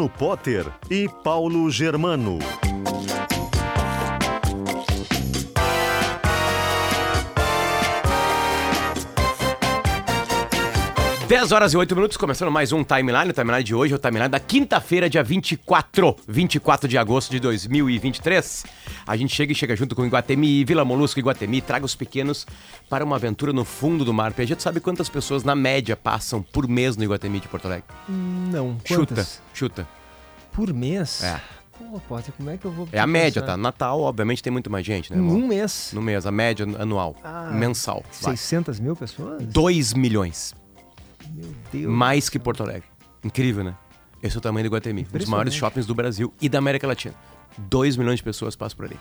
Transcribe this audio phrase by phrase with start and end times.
[0.00, 2.69] Luciano Potter e Paulo Germano.
[11.30, 13.30] 10 horas e 8 minutos, começando mais um Timeline.
[13.30, 17.38] O Timeline de hoje é o Timeline da quinta-feira, dia 24, 24 de agosto de
[17.38, 18.64] 2023.
[19.06, 22.48] A gente chega e chega junto com Iguatemi, Vila Molusco Iguatemi, traga os pequenos
[22.88, 24.32] para uma aventura no fundo do mar.
[24.32, 27.84] PG, tu sabe quantas pessoas, na média, passam por mês no Iguatemi de Porto Alegre?
[28.08, 29.40] Não, Chuta, quantas?
[29.54, 29.88] chuta.
[30.50, 31.22] Por mês?
[31.22, 31.40] É.
[31.78, 32.88] Pô, Potter, como é que eu vou...
[32.90, 33.52] É a média, pensar?
[33.52, 33.56] tá?
[33.56, 35.16] Natal, obviamente, tem muito mais gente, né?
[35.16, 35.36] Em irmão?
[35.36, 35.92] um mês?
[35.94, 38.02] No mês, a média anual, Ah, mensal.
[38.20, 38.36] Vai.
[38.36, 39.40] 600 mil pessoas?
[39.46, 40.58] 2 milhões.
[41.34, 41.92] Meu Deus.
[41.92, 42.88] Mais que Porto Alegre.
[43.24, 43.74] Incrível, né?
[44.22, 45.06] Esse é o tamanho do Iguatemi.
[45.12, 47.14] Um dos maiores shoppings do Brasil e da América Latina.
[47.56, 48.98] 2 milhões de pessoas passam por ali.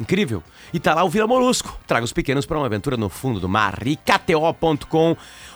[0.00, 0.42] Incrível.
[0.72, 1.78] E tá lá o Vila Molusco.
[1.86, 3.86] Traga os pequenos para uma aventura no fundo do mar.
[3.86, 3.98] E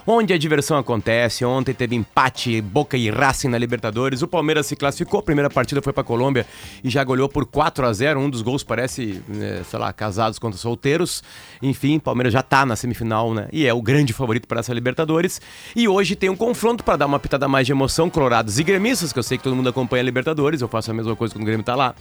[0.07, 1.47] onde a diversão acontece.
[1.47, 4.21] Ontem teve empate, Boca e Racing na Libertadores.
[4.21, 5.21] O Palmeiras se classificou.
[5.21, 6.47] A primeira partida foi para Colômbia
[6.83, 10.39] e já goleou por 4 a 0 Um dos gols parece, né, sei lá, casados
[10.39, 11.25] contra solteiros.
[11.63, 13.49] Enfim, Palmeiras já tá na semifinal, né?
[13.51, 15.41] E é o grande favorito para essa Libertadores.
[15.75, 18.11] E hoje tem um confronto para dar uma pitada mais de emoção.
[18.11, 20.61] Colorados e gremistas, que eu sei que todo mundo acompanha a Libertadores.
[20.61, 21.95] Eu faço a mesma coisa quando o Grêmio tá lá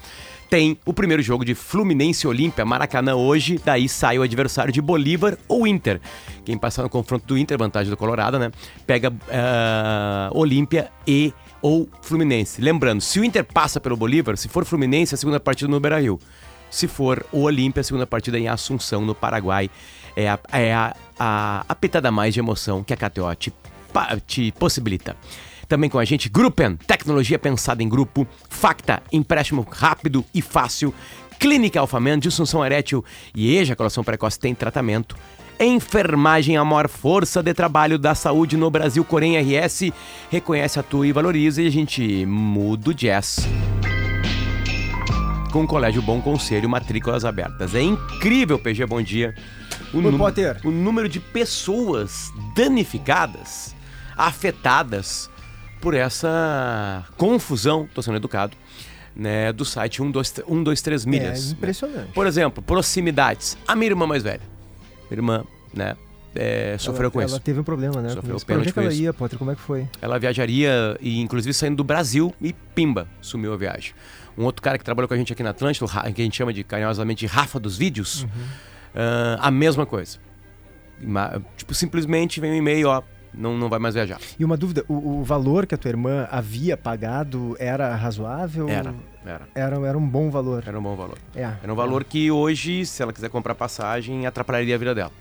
[0.54, 5.36] tem o primeiro jogo de Fluminense Olímpia, Maracanã hoje, daí sai o adversário de Bolívar
[5.48, 6.00] ou Inter.
[6.46, 8.52] Quem passar no confronto do Inter, vantagem do Colorado, né?
[8.86, 12.62] Pega ah, Olímpia e ou Fluminense.
[12.62, 16.20] Lembrando, se o Inter passa pelo Bolívar, se for Fluminense, a segunda partida no Beira-Rio.
[16.70, 19.72] Se for o Olímpia, a segunda partida em Assunção, no Paraguai.
[20.16, 23.52] É a, é a, a, a mais de emoção que a KTO te,
[24.28, 25.18] te possibilita.
[25.68, 30.94] Também com a gente, Gruppen, tecnologia pensada em grupo, Facta, empréstimo rápido e fácil,
[31.40, 33.04] Clínica Alfaman, disfunção erétil
[33.36, 35.16] e ejaculação precoce tem tratamento.
[35.60, 39.92] Enfermagem, a maior força de trabalho da saúde no Brasil, Corém RS,
[40.30, 43.48] reconhece, atua e valoriza e a gente muda o jazz
[45.52, 47.76] com o Colégio Bom Conselho, matrículas abertas.
[47.76, 49.36] É incrível, PG, bom dia.
[49.94, 50.60] O, Oi, nú- Potter.
[50.64, 53.76] o número de pessoas danificadas,
[54.18, 55.30] afetadas
[55.84, 58.56] por essa confusão, tô sendo educado,
[59.14, 61.50] né, do site 123 123 milhas.
[61.50, 62.12] É impressionante.
[62.14, 63.58] Por exemplo, proximidades.
[63.68, 64.40] A minha irmã mais velha.
[65.12, 65.44] Minha irmã,
[65.74, 65.98] né,
[66.34, 67.34] é, sofreu ela, com isso.
[67.34, 68.10] Ela teve um problema, né?
[68.12, 69.02] Sofreu com pênalti onde é que ela isso.
[69.02, 69.38] ia, Potter?
[69.38, 69.86] Como é que foi?
[70.02, 73.94] Ela viajaria, e inclusive saindo do Brasil, e pimba, sumiu a viagem.
[74.38, 75.86] Um outro cara que trabalhou com a gente aqui na Atlântida,
[76.16, 78.26] que a gente chama de carinhosamente de Rafa dos Vídeos,
[78.96, 80.18] ah, a mesma coisa.
[81.58, 84.20] Tipo, simplesmente vem um e-mail, ó, não, não vai mais viajar.
[84.38, 88.70] E uma dúvida, o, o valor que a tua irmã havia pagado era razoável?
[88.70, 88.94] Era,
[89.26, 89.48] era.
[89.56, 90.64] Era, era um bom valor.
[90.66, 91.18] Era um bom valor.
[91.36, 91.54] É.
[91.62, 95.12] Era um valor que hoje, se ela quiser comprar passagem, atrapalharia a vida dela.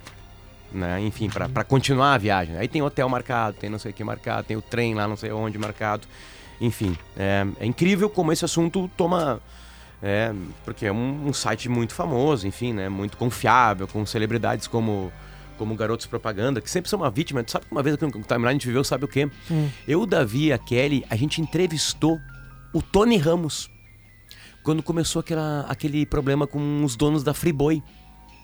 [0.73, 1.01] Né?
[1.03, 2.57] Enfim, pra continuar a viagem.
[2.57, 5.17] Aí tem hotel marcado, tem não sei o que marcado, tem o trem lá não
[5.17, 6.07] sei onde marcado.
[6.61, 9.41] Enfim, é, é incrível como esse assunto toma.
[10.05, 10.33] É,
[10.65, 12.89] porque é um, um site muito famoso, enfim, né?
[12.89, 15.13] Muito confiável, com celebridades como,
[15.63, 17.45] como garotos propaganda, que sempre são uma vítima.
[17.45, 19.31] Tu sabe que uma vez aqui no timeline a gente viveu, sabe o quê?
[19.87, 22.19] Eu, o Davi e a Kelly, a gente entrevistou
[22.75, 23.71] o Tony Ramos
[24.65, 27.81] quando começou aquela, aquele problema com os donos da Friboi.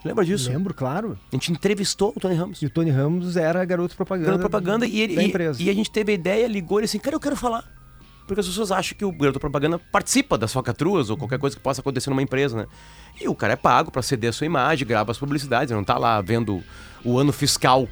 [0.05, 0.49] Lembra disso?
[0.49, 1.19] Lembro, claro.
[1.33, 2.63] A gente entrevistou o Tony Ramos.
[2.63, 4.27] E o Tony Ramos era garoto propaganda.
[4.27, 5.61] Garoto propaganda e, ele, e- empresa.
[5.61, 7.65] e a gente teve a ideia, ligou ele assim, cara, eu quero falar.
[8.29, 11.63] Porque as pessoas acham que o garoto propaganda participa das falcatruas ou qualquer coisa que
[11.63, 12.67] possa acontecer numa empresa, né?
[13.21, 15.85] E o cara é pago pra ceder a sua imagem, grava as publicidades, ele não
[15.85, 16.63] tá lá vendo
[17.05, 17.89] o ano fiscal,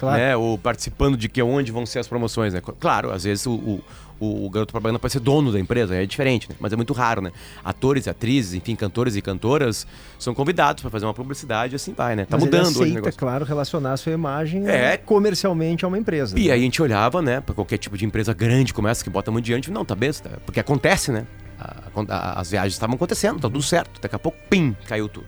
[0.00, 0.18] Claro.
[0.18, 0.36] né?
[0.36, 2.60] Ou participando de que onde vão ser as promoções, né?
[2.60, 3.84] Claro, às vezes o, o,
[4.24, 6.54] o- o garoto propaganda pode ser dono da empresa, é diferente, né?
[6.60, 7.32] Mas é muito raro, né?
[7.64, 9.86] Atores, atrizes, enfim, cantores e cantoras
[10.18, 12.24] são convidados pra fazer uma publicidade e assim vai, né?
[12.24, 13.18] Tá Mas ele mudando hoje o aceita, negócio.
[13.18, 14.96] claro, relacionar a sua imagem É.
[14.96, 16.38] comercialmente a uma empresa.
[16.38, 16.52] E né?
[16.54, 19.30] aí a gente olhava, né, pra qualquer tipo de empresa grande como essa que bota
[19.30, 21.26] muito diante, não, tá besta, porque acontece, né?
[21.58, 21.76] A-
[22.08, 24.00] a- as viagens estavam acontecendo, tá tudo certo.
[24.00, 25.26] Daqui a pouco, pim, caiu tudo.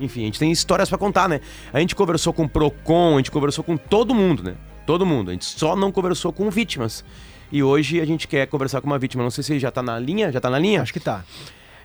[0.00, 1.40] Enfim, a gente tem histórias pra contar, né?
[1.72, 4.54] A gente conversou com o Procon, a gente conversou com todo mundo, né?
[4.86, 5.30] Todo mundo.
[5.30, 7.04] A gente só não conversou com vítimas.
[7.54, 9.22] E hoje a gente quer conversar com uma vítima.
[9.22, 10.32] Não sei se já tá na linha.
[10.32, 10.82] Já tá na linha?
[10.82, 11.24] Acho que tá.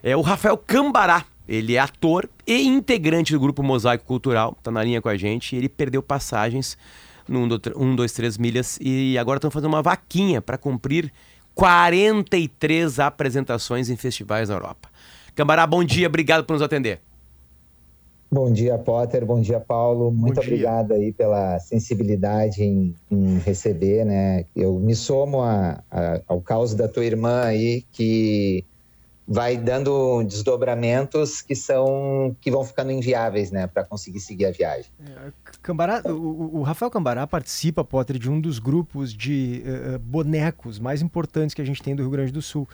[0.02, 1.24] É o Rafael Cambará.
[1.48, 4.58] Ele é ator e integrante do grupo Mosaico Cultural.
[4.64, 5.56] Tá na linha com a gente.
[5.56, 6.76] Ele perdeu passagens
[7.28, 8.80] no 1, 2, 3 milhas.
[8.82, 11.14] E agora estão fazendo uma vaquinha para cumprir
[11.54, 14.90] 43 apresentações em festivais na Europa.
[15.36, 16.08] Cambará, bom dia.
[16.08, 17.00] Obrigado por nos atender.
[18.32, 19.26] Bom dia, Potter.
[19.26, 20.12] Bom dia, Paulo.
[20.12, 24.46] Muito obrigado aí pela sensibilidade em, em, receber, né?
[24.56, 28.64] Eu me somo a, a, ao caos da tua irmã aí, que
[29.28, 34.92] vai dando desdobramentos que são que vão ficando inviáveis, né, para conseguir seguir a viagem.
[35.00, 35.32] É,
[35.62, 41.04] Cambará, o, o, Rafael Cambará participa, Potter, de um dos grupos de uh, bonecos mais
[41.04, 42.68] importantes que a gente tem do Rio Grande do Sul.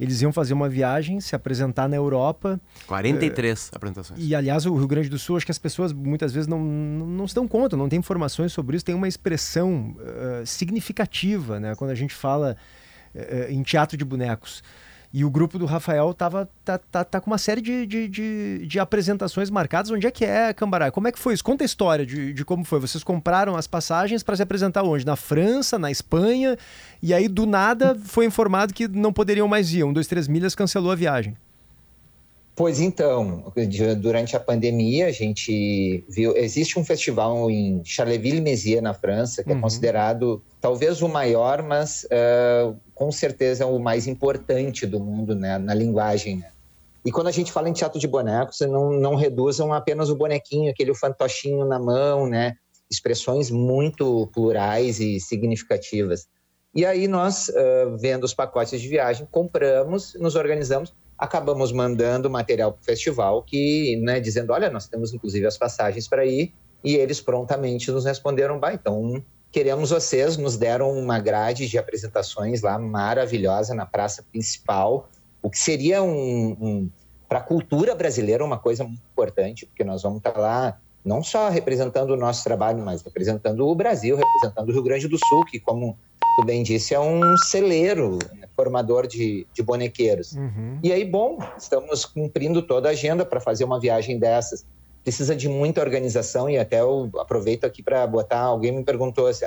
[0.00, 2.58] Eles iam fazer uma viagem, se apresentar na Europa.
[2.86, 4.18] 43 uh, apresentações.
[4.18, 7.06] E, aliás, o Rio Grande do Sul, acho que as pessoas muitas vezes não, não,
[7.06, 8.84] não se dão conta, não tem informações sobre isso.
[8.86, 11.74] Tem uma expressão uh, significativa, né?
[11.74, 12.56] Quando a gente fala
[13.14, 14.62] uh, em teatro de bonecos.
[15.12, 18.66] E o grupo do Rafael tava, tá, tá, tá com uma série de, de, de,
[18.66, 19.90] de, apresentações marcadas.
[19.90, 20.90] Onde é que é, Cambará?
[20.92, 21.42] Como é que foi isso?
[21.42, 22.78] Conta a história de, de como foi.
[22.78, 25.04] Vocês compraram as passagens para se apresentar onde?
[25.04, 26.56] Na França, na Espanha,
[27.02, 29.82] e aí do nada foi informado que não poderiam mais ir.
[29.82, 31.36] Um, dois, três milhas cancelou a viagem.
[32.60, 33.50] Pois então,
[34.02, 39.52] durante a pandemia a gente viu, existe um festival em Charleville-Mézières na França que é
[39.54, 39.60] uhum.
[39.60, 45.56] é considerado talvez o maior, mas uh, com certeza o mais importante do mundo né,
[45.56, 46.36] na linguagem.
[46.36, 46.50] Né?
[47.02, 50.70] E quando a gente fala em teatro de bonecos, não, não reduzam apenas o bonequinho,
[50.70, 52.56] aquele fantochinho na mão, né?
[52.90, 56.28] Expressões muito plurais e significativas.
[56.74, 62.72] E aí nós, uh, vendo os pacotes de viagem, compramos, nos organizamos acabamos mandando material
[62.72, 66.96] para o festival, que, né, dizendo, olha, nós temos inclusive as passagens para ir, e
[66.96, 69.22] eles prontamente nos responderam, bah, então
[69.52, 75.10] queremos vocês, nos deram uma grade de apresentações lá maravilhosa na praça principal,
[75.42, 76.90] o que seria um, um
[77.28, 81.22] para a cultura brasileira uma coisa muito importante, porque nós vamos estar tá lá não
[81.22, 85.44] só representando o nosso trabalho, mas representando o Brasil, representando o Rio Grande do Sul,
[85.44, 85.98] que, como
[86.36, 90.32] tu bem disse, é um celeiro né, formador de, de bonequeiros.
[90.32, 90.78] Uhum.
[90.82, 94.64] E aí, bom, estamos cumprindo toda a agenda para fazer uma viagem dessas.
[95.02, 98.40] Precisa de muita organização e até eu aproveito aqui para botar.
[98.40, 99.46] Alguém me perguntou assim: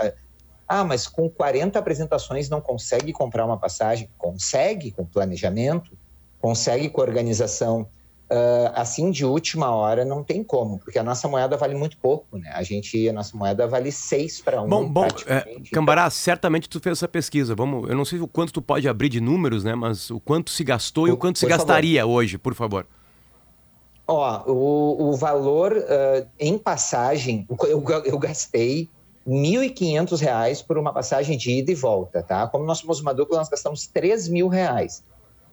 [0.67, 4.09] ah, mas com 40 apresentações não consegue comprar uma passagem?
[4.17, 5.91] Consegue, com planejamento,
[6.39, 7.87] consegue com organização.
[8.31, 12.37] Uh, assim de última hora não tem como, porque a nossa moeda vale muito pouco,
[12.37, 12.49] né?
[12.53, 14.69] A gente, a nossa moeda vale 6 para 1.
[14.69, 17.53] Bom, bom é, Cambará, certamente tu fez essa pesquisa.
[17.53, 19.75] Vamos, eu não sei o quanto tu pode abrir de números, né?
[19.75, 22.15] Mas o quanto se gastou o, e o quanto se gastaria favor.
[22.15, 22.87] hoje, por favor.
[24.07, 28.89] Ó, o, o valor uh, em passagem, eu, eu gastei
[29.25, 32.47] R$ 1.500 por uma passagem de ida e volta, tá?
[32.47, 35.03] Como nós somos uma dupla, nós gastamos R$ 3.000.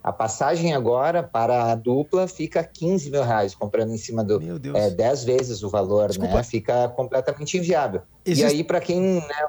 [0.02, 4.41] A passagem agora para a dupla fica 15 mil reais, comprando em cima do.
[4.41, 4.75] Meu Deus.
[4.76, 6.37] É, 10 vezes o valor, Desculpa.
[6.37, 6.43] né?
[6.43, 8.00] Fica completamente inviável.
[8.25, 8.55] Existe...
[8.55, 9.17] E aí, para quem.
[9.17, 9.49] Né,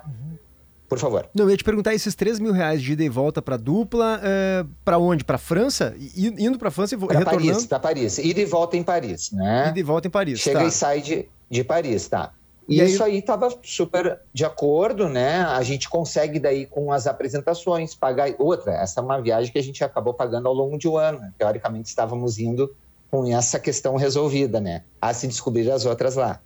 [0.90, 1.30] por favor.
[1.34, 4.20] Não, eu ia te perguntar esses 3 mil reais de ida e volta para dupla,
[4.22, 5.24] é, para onde?
[5.24, 5.96] Para França?
[5.98, 7.54] I, indo para França e pra retornando?
[7.54, 8.18] Paris, para Paris.
[8.18, 9.70] Ida e volta em Paris, né?
[9.70, 10.42] Ida e volta em Paris.
[10.42, 10.66] Chega tá.
[10.66, 12.34] e sai de, de Paris, tá.
[12.72, 15.42] E, e isso aí estava super de acordo, né?
[15.42, 18.72] A gente consegue daí com as apresentações pagar outra.
[18.74, 21.22] Essa é uma viagem que a gente acabou pagando ao longo de um ano.
[21.38, 22.74] Teoricamente estávamos indo
[23.10, 24.84] com essa questão resolvida, né?
[25.02, 26.40] A se descobrir as outras lá.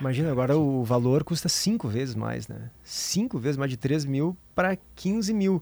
[0.00, 2.70] Imagina, agora o valor custa cinco vezes mais, né?
[2.82, 5.56] Cinco vezes mais de 3 mil para 15 mil.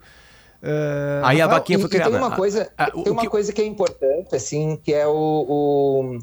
[0.63, 2.11] Uh, aí a vaquinha foi criada.
[2.11, 3.29] tem uma coisa, ah, tem uma que...
[3.29, 6.19] coisa que é importante, assim, que é o, o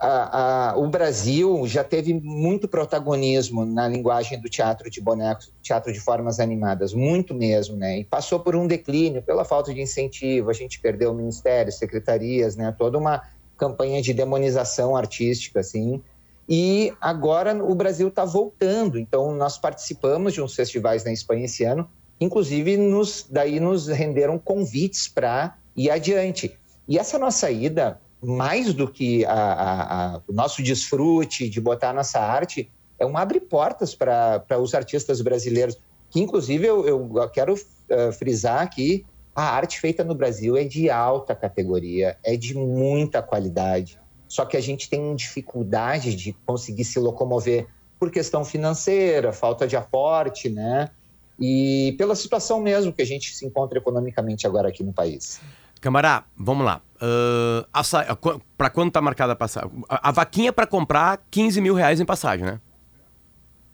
[0.00, 5.92] a, a, o Brasil já teve muito protagonismo na linguagem do teatro de bonecos, teatro
[5.92, 7.98] de formas animadas, muito mesmo, né?
[7.98, 12.74] E passou por um declínio pela falta de incentivo, a gente perdeu ministérios, secretarias, né?
[12.78, 13.22] Toda uma
[13.58, 16.02] campanha de demonização artística, assim.
[16.48, 21.62] E agora o Brasil está voltando, então nós participamos de uns festivais na Espanha esse
[21.62, 21.86] ano,
[22.18, 26.58] inclusive nos, daí nos renderam convites para ir adiante.
[26.88, 31.92] E essa nossa ida mais do que a, a, a, o nosso desfrute de botar
[31.92, 35.78] nossa arte, é um abre portas para os artistas brasileiros.
[36.10, 40.90] Que, inclusive, eu, eu quero uh, frisar aqui: a arte feita no Brasil é de
[40.90, 43.98] alta categoria, é de muita qualidade.
[44.28, 47.66] Só que a gente tem dificuldade de conseguir se locomover
[47.98, 50.90] por questão financeira, falta de aporte, né?
[51.38, 55.40] E pela situação mesmo que a gente se encontra economicamente agora aqui no país.
[55.80, 56.82] Camará, vamos lá.
[56.96, 59.70] Uh, para quando tá marcada a passagem?
[59.88, 62.60] A, a vaquinha para comprar 15 mil reais em passagem, né?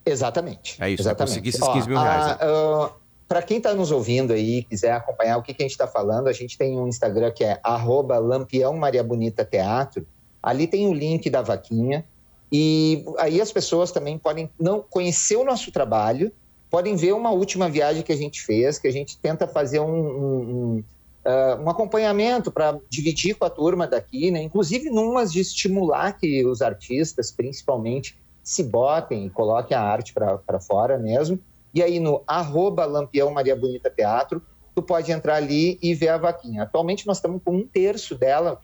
[0.04, 0.80] Exatamente.
[0.80, 1.30] É isso, exatamente.
[1.30, 2.26] conseguir esses 15 mil reais.
[2.26, 2.46] Né?
[2.46, 2.90] Uh,
[3.26, 6.28] para quem está nos ouvindo aí, quiser acompanhar o que, que a gente está falando,
[6.28, 10.06] a gente tem um Instagram que é arroba Lampião Maria Bonita Teatro.
[10.40, 12.04] Ali tem o link da vaquinha.
[12.52, 16.30] E aí as pessoas também podem não conhecer o nosso trabalho,
[16.70, 19.84] podem ver uma última viagem que a gente fez, que a gente tenta fazer um,
[19.86, 20.84] um, um,
[21.26, 24.42] uh, um acompanhamento para dividir com a turma daqui, né?
[24.42, 30.60] inclusive numas de estimular que os artistas, principalmente, se botem e coloquem a arte para
[30.60, 31.38] fora mesmo.
[31.74, 34.40] E aí no arroba Lampião Maria Bonita Teatro,
[34.74, 36.62] tu pode entrar ali e ver a vaquinha.
[36.62, 38.60] Atualmente nós estamos com um terço dela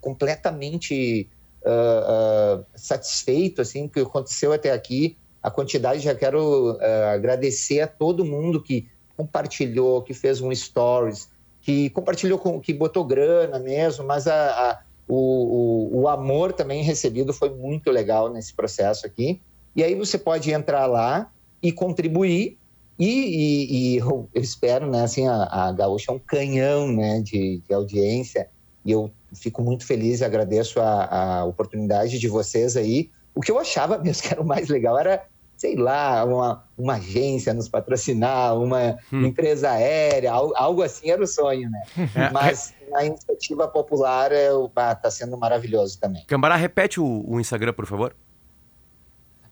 [0.00, 1.28] completamente
[1.62, 5.16] uh, uh, satisfeito, assim, que aconteceu até aqui.
[5.42, 6.80] A quantidade, já quero uh,
[7.12, 11.28] agradecer a todo mundo que compartilhou, que fez um stories,
[11.68, 16.82] que compartilhou, com, que botou grana mesmo, mas a, a o, o, o amor também
[16.82, 19.38] recebido foi muito legal nesse processo aqui.
[19.76, 21.30] E aí você pode entrar lá
[21.62, 22.56] e contribuir.
[22.98, 27.20] E, e, e eu, eu, espero, né, assim, a, a Gaúcha é um canhão, né,
[27.20, 28.48] de, de audiência,
[28.82, 33.10] e eu fico muito feliz e agradeço a, a oportunidade de vocês aí.
[33.34, 35.22] O que eu achava mesmo que era o mais legal era,
[35.58, 39.26] sei lá, uma, uma agência nos patrocinar, uma hum.
[39.26, 41.82] empresa aérea, algo, assim era o sonho, né?
[42.14, 42.30] É.
[42.30, 46.24] Mas a iniciativa popular está é, sendo maravilhoso também.
[46.26, 48.14] Cambará, repete o, o Instagram, por favor.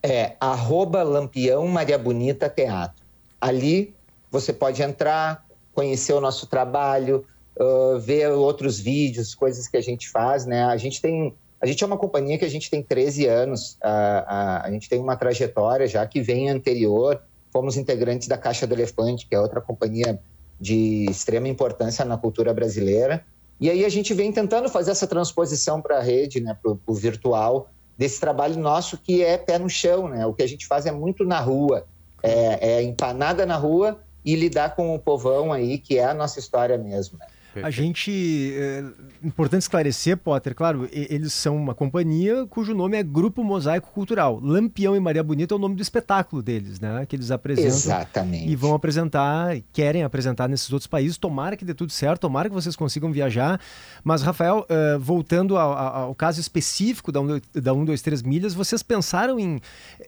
[0.01, 3.05] É arroba Lampião Maria Bonita Teatro.
[3.39, 3.93] Ali
[4.31, 7.25] você pode entrar, conhecer o nosso trabalho,
[7.59, 10.63] uh, ver outros vídeos, coisas que a gente faz, né?
[10.63, 14.21] A gente tem, a gente é uma companhia que a gente tem 13 anos, uh,
[14.21, 17.21] uh, a gente tem uma trajetória já que vem anterior.
[17.51, 20.19] Fomos integrantes da Caixa do Elefante, que é outra companhia
[20.59, 23.25] de extrema importância na cultura brasileira.
[23.59, 26.93] E aí a gente vem tentando fazer essa transposição para a rede, né, para o
[26.93, 30.25] virtual, desse trabalho nosso que é pé no chão, né?
[30.27, 31.87] O que a gente faz é muito na rua,
[32.21, 36.37] é, é empanada na rua e lidar com o povão aí, que é a nossa
[36.37, 37.25] história mesmo, né?
[37.63, 38.53] A gente.
[38.55, 38.83] É
[39.23, 44.39] importante esclarecer, Potter, claro, eles são uma companhia cujo nome é Grupo Mosaico Cultural.
[44.41, 47.05] Lampião e Maria Bonita é o nome do espetáculo deles, né?
[47.05, 47.69] Que eles apresentam.
[47.69, 48.49] Exatamente.
[48.49, 51.17] E vão apresentar, querem apresentar nesses outros países.
[51.17, 53.59] Tomara que dê tudo certo, tomara que vocês consigam viajar.
[54.03, 58.53] Mas, Rafael, uh, voltando ao, ao, caso específico da 1, da 1, 2, 3 milhas,
[58.53, 59.59] vocês pensaram em,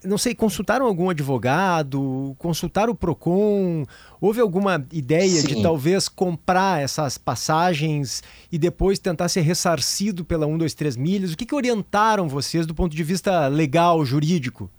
[0.03, 3.85] não sei, consultaram algum advogado, consultaram o PROCON?
[4.21, 5.47] Houve alguma ideia Sim.
[5.47, 7.38] de talvez comprar essas passagens
[8.51, 11.33] e depois tentar ser ressarcido pela 1, 2, 3 milhas?
[11.33, 14.69] O que, que orientaram vocês do ponto de vista legal, jurídico?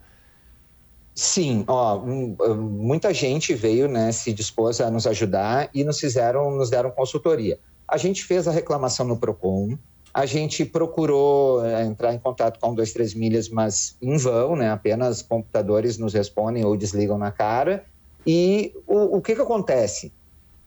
[1.14, 6.71] Sim, ó, muita gente veio, né, se dispôs a nos ajudar e nos fizeram, nos
[6.71, 7.59] deram consultoria.
[7.87, 9.76] A gente fez a reclamação no Procon,
[10.12, 14.57] a gente procurou é, entrar em contato com 1, 2, 3 milhas, mas em vão,
[14.57, 14.71] né?
[14.71, 17.85] Apenas computadores nos respondem ou desligam na cara.
[18.26, 20.12] E o, o que que acontece?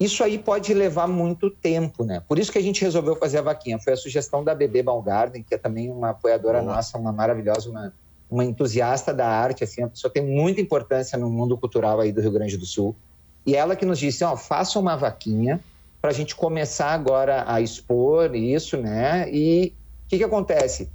[0.03, 2.22] Isso aí pode levar muito tempo, né?
[2.27, 3.79] Por isso que a gente resolveu fazer a vaquinha.
[3.79, 6.75] Foi a sugestão da Bebê Balgarden, que é também uma apoiadora Boa.
[6.75, 7.93] nossa, uma maravilhosa, uma,
[8.29, 12.19] uma entusiasta da arte, assim, a pessoa tem muita importância no mundo cultural aí do
[12.19, 12.93] Rio Grande do Sul.
[13.45, 15.62] E ela que nos disse, ó, faça uma vaquinha
[16.01, 19.29] para a gente começar agora a expor isso, né?
[19.31, 19.74] E
[20.05, 20.89] o que, que acontece?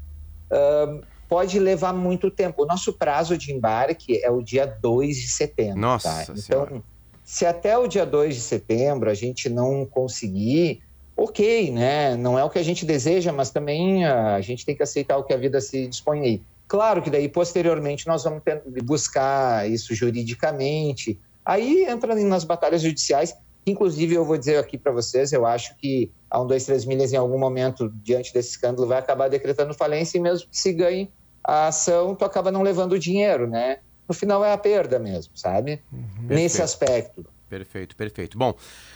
[0.52, 2.62] Uh, pode levar muito tempo.
[2.62, 5.80] O nosso prazo de embarque é o dia 2 de setembro.
[5.80, 6.32] Nossa tá?
[6.36, 6.82] Então,
[7.28, 10.80] se até o dia 2 de setembro a gente não conseguir,
[11.14, 12.16] ok, né?
[12.16, 15.22] Não é o que a gente deseja, mas também a gente tem que aceitar o
[15.22, 16.42] que a vida se dispõe aí.
[16.66, 21.20] Claro que daí, posteriormente, nós vamos ter, buscar isso juridicamente.
[21.44, 26.10] Aí entra nas batalhas judiciais, inclusive eu vou dizer aqui para vocês, eu acho que
[26.30, 30.16] a 1, 2, 3 milhas, em algum momento, diante desse escândalo, vai acabar decretando falência
[30.16, 31.10] e mesmo que se ganhe
[31.44, 33.80] a ação, tu acaba não levando o dinheiro, né?
[34.08, 35.80] No final é a perda mesmo, sabe?
[35.92, 36.26] Uhum.
[36.28, 37.24] Nesse aspecto.
[37.48, 38.36] Perfeito, perfeito.
[38.36, 38.54] Bom,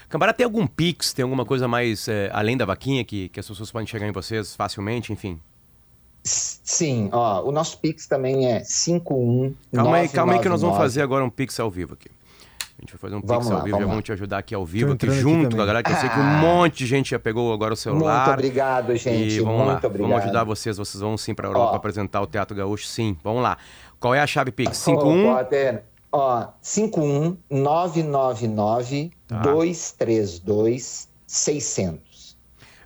[0.09, 3.49] Cambará, tem algum Pix, tem alguma coisa mais é, além da vaquinha que, que as
[3.49, 5.41] pessoas podem chegar em vocês facilmente, enfim?
[6.23, 9.55] Sim, ó, o nosso Pix também é 51.
[9.75, 12.11] Calma aí, calma aí que nós vamos fazer agora um Pix ao vivo aqui.
[12.79, 14.67] A gente vai fazer um Pix lá, ao vivo, já vamos te ajudar aqui ao
[14.67, 16.41] vivo, aqui junto, aqui galera, que eu sei que um ah.
[16.43, 18.27] monte de gente já pegou agora o celular.
[18.27, 19.35] Muito obrigado, gente.
[19.35, 20.11] E vamos muito lá, obrigado.
[20.11, 23.17] vamos ajudar vocês, vocês vão sim para a Europa apresentar o Teatro Gaúcho, sim.
[23.25, 23.57] Vamos lá.
[24.03, 24.79] Qual é a chave Pix?
[24.79, 25.29] 51?
[25.29, 25.37] Oh,
[26.15, 29.39] Ó, 51999 tá.
[29.43, 32.37] 232 600.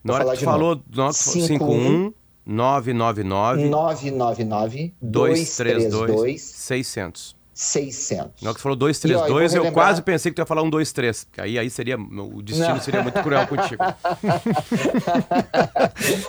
[0.04, 0.80] Na hora que tu falou,
[1.12, 2.12] 51
[2.44, 7.34] 999 999 232 600.
[7.54, 8.42] 600.
[8.42, 10.70] Na hora que tu falou 232, eu, eu quase pensei que tu ia falar um
[10.70, 12.80] 23, porque aí, aí seria, o destino Não.
[12.80, 13.82] seria muito cruel contigo.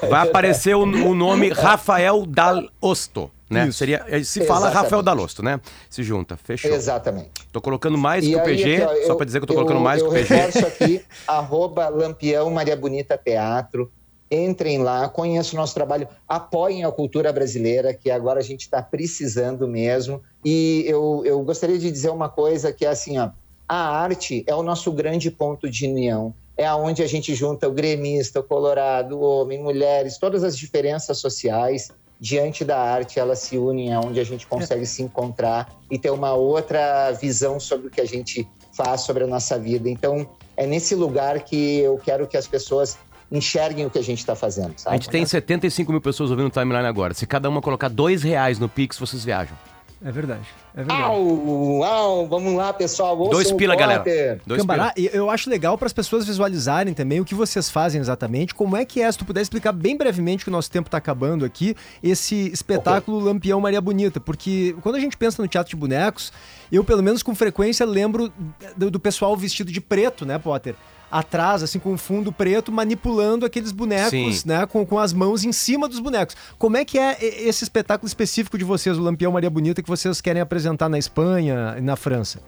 [0.10, 3.30] Vai aparecer o, o nome Rafael Dal Osto.
[3.50, 3.68] Né?
[3.68, 3.78] Isso.
[3.78, 4.84] Seria, eh, se fala Exatamente.
[4.84, 5.60] Rafael Dalosto, né?
[5.90, 6.72] Se junta, fechou.
[6.72, 7.30] Exatamente.
[7.52, 9.48] Tô colocando mais E que o PG, aqui, ó, só eu- pra dizer que eu
[9.48, 10.34] tô colocando mais eu que o PG.
[10.36, 13.92] reforço aqui, arroba Lampião Maria Bonita Teatro.
[14.30, 18.82] Entrem lá, conheçam o nosso trabalho, apoiem a cultura brasileira, que agora a gente está
[18.82, 20.22] precisando mesmo.
[20.44, 23.30] E eu, eu gostaria de dizer uma coisa que é assim, ó,
[23.70, 26.34] a arte é o nosso grande ponto de união.
[26.58, 31.20] É aonde a gente junta o gremista, o colorado, o homem, mulheres, todas as diferenças
[31.20, 31.90] sociais
[32.20, 36.34] diante da arte, elas se unem aonde a gente consegue se encontrar e ter uma
[36.34, 39.90] outra visão sobre o que a gente faz sobre a nossa vida.
[39.90, 42.98] Então, é nesse lugar que eu quero que as pessoas
[43.32, 44.96] enxerguem o que a gente está fazendo, A sabe?
[44.98, 47.14] gente tem 75 mil pessoas ouvindo o timeline agora.
[47.14, 49.58] Se cada uma colocar dois reais no Pix, vocês viajam.
[50.04, 50.48] É verdade.
[50.76, 51.02] É verdade.
[51.02, 53.18] Au, au, vamos lá, pessoal.
[53.18, 54.04] ouçam Dois pila, Potter.
[54.04, 54.42] galera.
[54.46, 55.10] Dois Cambará, pila.
[55.12, 58.86] eu acho legal para as pessoas visualizarem também o que vocês fazem exatamente, como é
[58.86, 61.76] que é, se tu puder explicar bem brevemente, que o nosso tempo está acabando aqui,
[62.04, 66.32] esse espetáculo Lampião Maria Bonita, porque quando a gente pensa no teatro de bonecos,
[66.72, 68.32] eu pelo menos com frequência lembro
[68.76, 70.76] do, do pessoal vestido de preto, né, Potter?
[71.10, 74.48] Atrás, assim, com um fundo preto, manipulando aqueles bonecos, Sim.
[74.48, 76.36] né, com, com as mãos em cima dos bonecos.
[76.58, 80.20] Como é que é esse espetáculo específico de vocês, o Lampião Maria Bonita, que vocês
[80.20, 82.40] querem apresentar na Espanha e na França?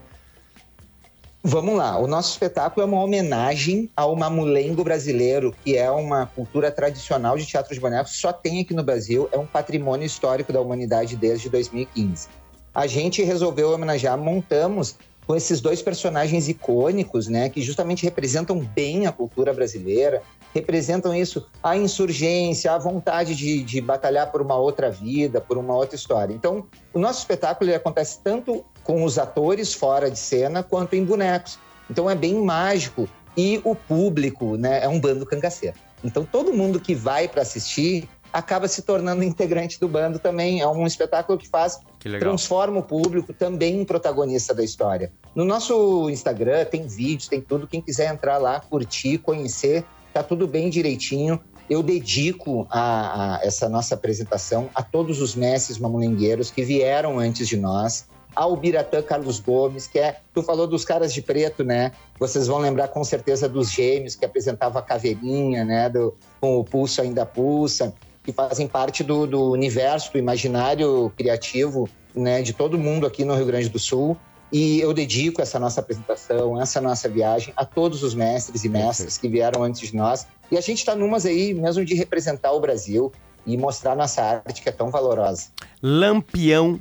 [1.42, 6.70] Vamos lá, o nosso espetáculo é uma homenagem ao mamulengo brasileiro, que é uma cultura
[6.70, 10.60] tradicional de teatro de bonecos, só tem aqui no Brasil, é um patrimônio histórico da
[10.60, 12.28] humanidade desde 2015.
[12.75, 14.98] A gente resolveu homenagear, montamos
[15.29, 20.24] com esses dois personagens icônicos, né, que justamente representam bem a cultura brasileira,
[20.55, 25.75] representam isso, a insurgência, a vontade de, de batalhar por uma outra vida, por uma
[25.75, 26.33] outra história.
[26.33, 31.59] Então, o nosso espetáculo acontece tanto com os atores fora de cena quanto em bonecos.
[31.91, 33.07] Então é bem mágico
[33.38, 35.77] e o público, né, é um bando cangaceiro.
[36.03, 40.62] Então todo mundo que vai para assistir acaba se tornando integrante do bando também.
[40.62, 41.79] É um espetáculo que faz.
[42.00, 45.12] Transforma o público também em protagonista da história.
[45.36, 47.68] No nosso Instagram tem vídeos, tem tudo.
[47.68, 49.84] Quem quiser entrar lá, curtir, conhecer,
[50.14, 51.40] tá tudo bem direitinho.
[51.70, 57.48] Eu dedico a, a essa nossa apresentação a todos os mestres mamulengueiros que vieram antes
[57.48, 60.20] de nós, ao Biratã Carlos Gomes, que é.
[60.33, 61.92] Tu falou dos caras de preto, né?
[62.18, 65.90] Vocês vão lembrar com certeza dos gêmeos que apresentava a caveirinha, né?
[65.90, 71.90] Do, com o pulso ainda pulsa, que fazem parte do, do universo, do imaginário criativo,
[72.16, 72.42] né?
[72.42, 74.18] De todo mundo aqui no Rio Grande do Sul.
[74.51, 79.18] E eu dedico essa nossa apresentação, essa nossa viagem a todos os mestres e mestras
[79.18, 80.25] que vieram antes de nós.
[80.51, 83.12] E a gente está numas aí mesmo de representar o Brasil
[83.46, 85.50] e mostrar nossa arte que é tão valorosa.
[85.82, 86.79] Lampião.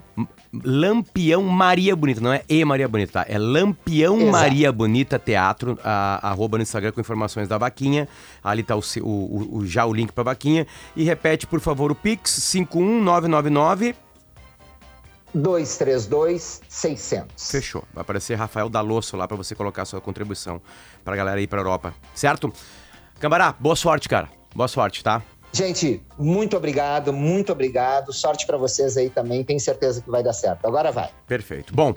[0.52, 3.26] Lampião Maria Bonita, não é E Maria Bonita, tá?
[3.28, 4.32] É Lampião Exato.
[4.32, 8.08] Maria Bonita Teatro, a, arroba no Instagram com informações da vaquinha.
[8.42, 10.66] Ali tá o, o- o- já o link pra vaquinha.
[10.96, 13.94] E repete, por favor, o Pix 51999.
[15.34, 17.50] 232 600.
[17.50, 17.84] Fechou.
[17.92, 20.60] Vai aparecer Rafael Dalosso lá pra você colocar a sua contribuição
[21.04, 21.92] pra galera ir pra Europa.
[22.14, 22.52] Certo?
[23.20, 24.28] Cambará, boa sorte, cara.
[24.54, 25.22] Boa sorte, tá?
[25.52, 28.12] Gente, muito obrigado, muito obrigado.
[28.12, 29.42] Sorte para vocês aí também.
[29.42, 30.66] Tenho certeza que vai dar certo.
[30.66, 31.10] Agora vai.
[31.26, 31.74] Perfeito.
[31.74, 31.94] Bom,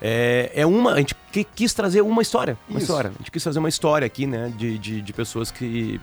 [0.00, 0.92] é, é uma.
[0.94, 2.56] A gente qui- quis trazer uma história.
[2.68, 2.86] Uma Isso.
[2.90, 3.10] história.
[3.10, 4.52] A gente quis trazer uma história aqui, né?
[4.56, 6.00] De, de, de pessoas que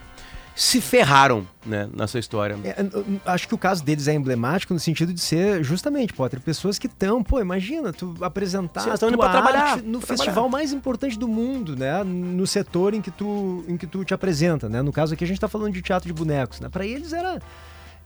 [0.54, 1.88] se ferraram, né?
[1.94, 2.58] Nessa história.
[2.64, 2.76] É,
[3.24, 6.86] acho que o caso deles é emblemático no sentido de ser justamente, Potter, pessoas que
[6.86, 11.76] estão, pô, imagina, tu apresentar indo pra trabalhar, no pra festival mais importante do mundo,
[11.76, 12.02] né?
[12.04, 14.82] No setor em que tu, em que tu te apresenta, né?
[14.82, 16.68] No caso aqui a gente tá falando de teatro de bonecos, né?
[16.68, 17.40] Para eles era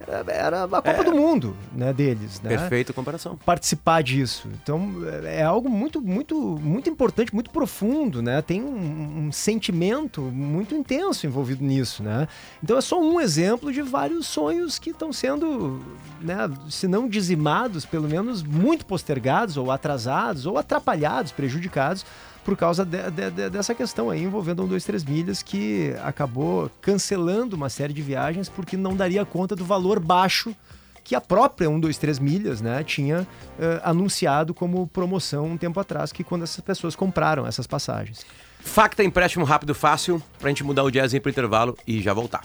[0.00, 2.50] era, era a Copa do Mundo, né, deles, né?
[2.50, 3.36] Perfeita comparação.
[3.44, 4.48] participar disso.
[4.62, 4.92] Então
[5.24, 8.40] é é algo muito, muito, muito importante, muito profundo, né?
[8.40, 12.28] Tem um, um sentimento muito intenso envolvido nisso, né?
[12.62, 15.82] Então é só um exemplo de vários sonhos que estão sendo,
[16.20, 16.50] né?
[16.68, 22.04] Se não dizimados, pelo menos muito postergados ou atrasados ou atrapalhados, prejudicados
[22.44, 26.70] por causa de- de- de- dessa questão aí envolvendo um, dois, três milhas que acabou
[26.80, 30.54] cancelando uma série de viagens porque não daria conta do valor baixo
[31.02, 33.26] que a própria 123 Milhas né, tinha
[33.58, 38.24] eh, anunciado como promoção um tempo atrás, que quando essas pessoas compraram essas passagens.
[38.60, 42.40] Facta empréstimo rápido fácil pra gente mudar o jazz pro intervalo e já voltar.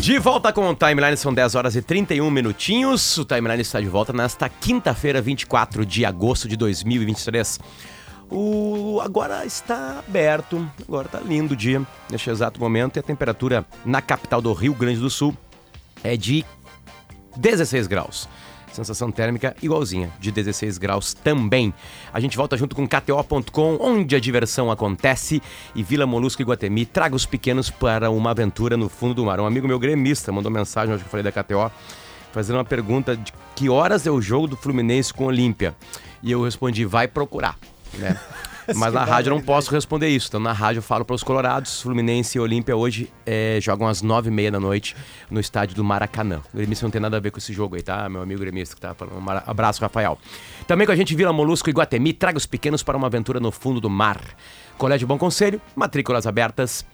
[0.00, 3.18] De volta com o Timeline, são 10 horas e 31 minutinhos.
[3.18, 7.60] O Timeline está de volta nesta quinta-feira, 24 de agosto de 2023.
[8.30, 13.66] O agora está aberto, agora está lindo o dia, neste exato momento, e a temperatura
[13.84, 15.36] na capital do Rio Grande do Sul
[16.02, 16.46] é de
[17.36, 18.26] 16 graus.
[18.72, 21.74] Sensação térmica igualzinha, de 16 graus também.
[22.12, 25.42] A gente volta junto com KTO.com, onde a diversão acontece.
[25.74, 29.40] E Vila Molusco e Guatemi, traga os pequenos para uma aventura no fundo do mar.
[29.40, 31.70] Um amigo meu gremista mandou mensagem, hoje que eu falei da KTO,
[32.32, 35.74] fazendo uma pergunta de que horas é o jogo do Fluminense com o Olímpia.
[36.22, 37.58] E eu respondi, vai procurar,
[37.94, 38.18] né?
[38.74, 40.28] Mas na rádio eu não posso responder isso.
[40.28, 41.82] Então na rádio eu falo para os colorados.
[41.82, 44.96] Fluminense e Olímpia hoje é, jogam às nove e meia da noite
[45.30, 46.40] no estádio do Maracanã.
[46.52, 48.08] O gremista não tem nada a ver com esse jogo aí, tá?
[48.08, 49.18] Meu amigo gremista que tá falando.
[49.18, 50.18] Um abraço, Rafael.
[50.66, 52.12] Também com a gente Vila Molusco e Guatemi.
[52.12, 54.20] Traga os pequenos para uma aventura no fundo do mar.
[54.78, 56.84] Colégio Bom Conselho, matrículas abertas.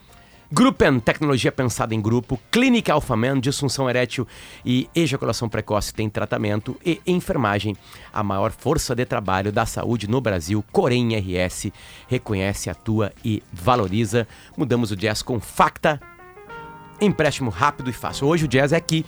[0.51, 2.39] Gruppen, tecnologia pensada em grupo.
[2.53, 4.27] Clínica Alphaman, disfunção erétil
[4.65, 6.77] e ejaculação precoce tem tratamento.
[6.85, 7.77] E enfermagem,
[8.13, 10.65] a maior força de trabalho da saúde no Brasil.
[10.71, 11.73] Corém RS
[12.07, 14.27] reconhece, atua e valoriza.
[14.57, 16.01] Mudamos o jazz com Facta.
[17.01, 18.29] Empréstimo rápido e fácil.
[18.29, 19.05] Hoje o jazz é aqui.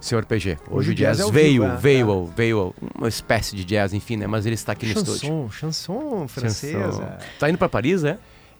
[0.00, 2.36] Senhor PG, hoje, hoje o jazz, jazz é veio, vivo, veio, é.
[2.36, 4.26] veio uma espécie de jazz, enfim, né?
[4.26, 5.50] Mas ele está aqui chanson, no estúdio.
[5.50, 6.80] Chanson francesa.
[6.80, 7.18] Chanson.
[7.38, 8.18] Tá indo para Paris, é?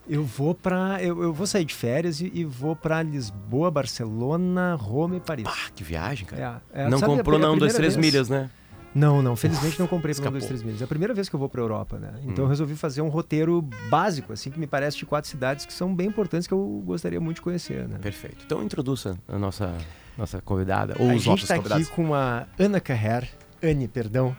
[0.08, 4.74] Eu vou para eu, eu, vou sair de férias e, e vou para Lisboa, Barcelona,
[4.74, 5.44] Roma e Paris.
[5.44, 6.62] Pá, que viagem, cara.
[6.72, 8.06] É, é, não comprou não dois, três vez...
[8.06, 8.48] milhas, né?
[8.94, 9.36] Não, não.
[9.36, 10.80] Felizmente não comprei para dois, três milhas.
[10.80, 12.14] É a primeira vez que eu vou para Europa, né?
[12.22, 12.46] Então hum.
[12.46, 15.94] eu resolvi fazer um roteiro básico, assim, que me parece de quatro cidades que são
[15.94, 17.98] bem importantes que eu gostaria muito de conhecer, né?
[18.00, 18.44] Perfeito.
[18.46, 19.76] Então introduza a nossa
[20.16, 21.72] nossa convidada ou a os nossos tá convidados.
[21.72, 23.28] A gente está aqui com a Ana Carrer,
[23.62, 24.34] Anne, perdão,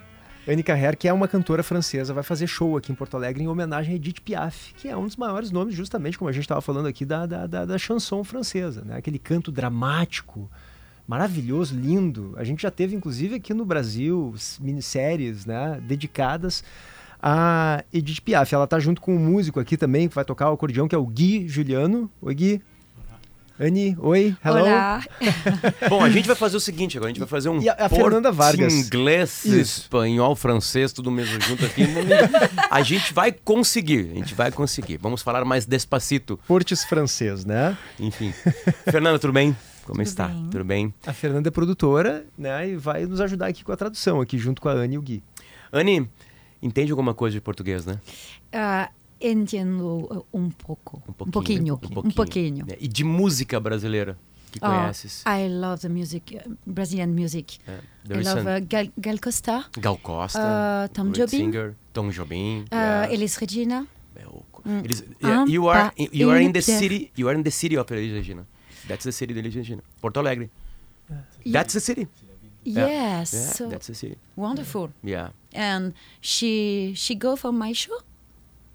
[0.47, 3.47] Anne Carrère, que é uma cantora francesa, vai fazer show aqui em Porto Alegre em
[3.47, 6.61] homenagem a Edith Piaf, que é um dos maiores nomes, justamente como a gente estava
[6.61, 8.95] falando aqui, da, da, da, da, chanson francesa, né?
[8.95, 10.49] aquele canto dramático,
[11.05, 12.33] maravilhoso, lindo.
[12.37, 15.81] A gente já teve, inclusive, aqui no Brasil, minisséries né?
[15.85, 16.63] dedicadas
[17.21, 18.55] a Edith Piaf.
[18.55, 20.97] Ela está junto com um músico aqui também, que vai tocar o acordeão, que é
[20.97, 22.09] o Gui Juliano.
[22.21, 22.61] Oi, Gui.
[23.59, 24.59] Anne, oi, hello.
[24.59, 25.03] Olá.
[25.89, 27.73] Bom, a gente vai fazer o seguinte agora, a gente vai fazer um e a,
[27.73, 28.71] a Fernanda Vargas.
[28.71, 29.81] inglês, Isso.
[29.81, 31.81] espanhol, francês, tudo mesmo junto aqui.
[32.69, 34.97] a gente vai conseguir, a gente vai conseguir.
[34.97, 36.39] Vamos falar mais despacito.
[36.47, 37.75] Portes francês, né?
[37.99, 38.31] Enfim.
[38.91, 39.57] Fernanda, tudo bem?
[39.85, 40.27] Como tudo está?
[40.27, 40.49] Bem.
[40.51, 40.93] Tudo bem?
[41.07, 44.61] A Fernanda é produtora, né, e vai nos ajudar aqui com a tradução, aqui junto
[44.61, 45.23] com a Anne e o Gui.
[45.73, 46.07] Anne,
[46.61, 47.99] entende alguma coisa de português, né?
[48.53, 51.01] Uh, Entendo um pouco.
[51.07, 51.75] Um pouquinho.
[51.75, 51.77] Um pouquinho.
[51.77, 52.07] Um pouquinho.
[52.07, 52.65] Um pouquinho.
[52.69, 54.17] É, e de música brasileira?
[54.51, 55.23] Que oh, conheces?
[55.25, 57.59] I love the music, uh, Brazilian music.
[57.67, 57.83] Yeah.
[58.09, 59.65] I love uh, Gal, Gal, Costa.
[59.77, 60.39] Gal Costa.
[60.39, 61.29] Uh, Tom Jobim.
[61.29, 62.65] Singer, Tom Jobim.
[62.71, 63.11] Yeah.
[63.11, 63.85] Elis Regina.
[64.65, 64.83] Mm.
[64.83, 67.11] Elis, yeah, you are you are in the city.
[67.15, 68.45] You are in the city of Elis Regina.
[68.87, 69.81] That's the city of Elis Regina.
[70.01, 70.49] Porto Alegre.
[71.45, 72.07] That's the city.
[72.63, 73.31] Yes.
[73.55, 74.17] So that's the city.
[74.35, 74.91] Wonderful.
[75.03, 75.29] Yeah.
[75.53, 77.97] And she she go for my show.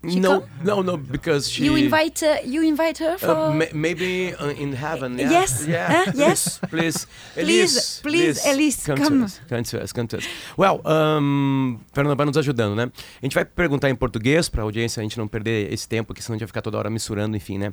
[0.08, 1.64] She no, no, no, because she.
[1.64, 5.16] You invite uh, you invite her for uh, ma maybe uh, in heaven.
[5.16, 5.30] Yeah?
[5.30, 5.64] Yes.
[5.64, 6.10] Yeah.
[6.14, 6.58] yes.
[6.68, 9.18] please, Elise, please, Elise, come, come.
[9.20, 10.26] To us, come to us, come to us.
[10.56, 12.90] Well, um, Fernanda vai nos ajudando, né?
[13.22, 16.08] A gente vai perguntar em português para a audiência, a gente não perder esse tempo,
[16.08, 17.72] porque senão a gente vai ficar toda hora misturando, enfim, né?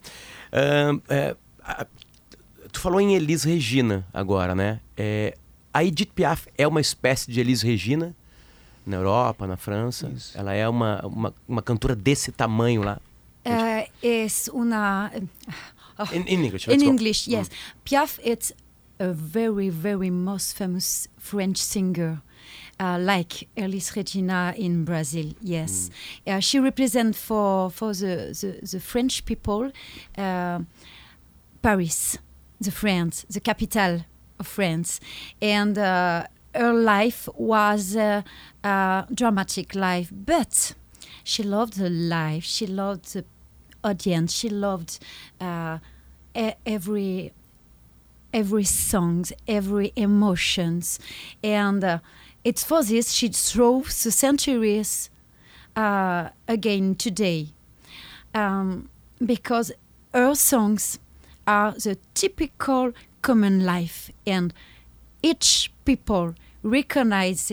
[0.53, 1.87] Um, é, a,
[2.71, 4.81] tu falou em Elis Regina agora, né?
[4.95, 5.33] É,
[5.73, 8.15] a Edith Piaf é uma espécie de Elis Regina?
[8.85, 10.09] Na Europa, na França.
[10.09, 10.37] Isso.
[10.37, 12.99] Ela é uma, uma, uma, cantora desse tamanho lá.
[13.45, 15.11] Uh, é uma.
[15.97, 16.69] Oh, in, in English.
[16.69, 17.35] In English, go.
[17.35, 17.49] yes.
[17.49, 17.53] Mm.
[17.85, 18.53] Piaf is
[18.99, 22.21] a very, very most famous French singer.
[22.81, 25.89] Uh, like Elis Regina in Brazil, yes.
[26.25, 26.37] Mm.
[26.37, 29.69] Uh, she represents for for the, the, the French people
[30.17, 30.59] uh,
[31.61, 32.17] Paris,
[32.61, 34.05] the France, the capital
[34.39, 35.01] of France,
[35.41, 36.23] and uh,
[36.55, 38.23] her life was a,
[38.63, 40.73] a dramatic life, but
[41.23, 42.43] she loved her life.
[42.43, 43.25] She loved the
[43.83, 44.33] audience.
[44.33, 44.99] She loved
[45.39, 45.79] uh,
[46.65, 47.33] every
[48.31, 50.99] every songs, every emotions,
[51.43, 51.99] and uh,
[52.43, 55.09] it's for this she drove the centuries
[55.75, 57.47] uh, again today,
[58.33, 58.89] um,
[59.25, 59.71] because
[60.13, 60.99] her songs
[61.47, 64.53] are the typical common life and
[65.21, 67.51] each people recognize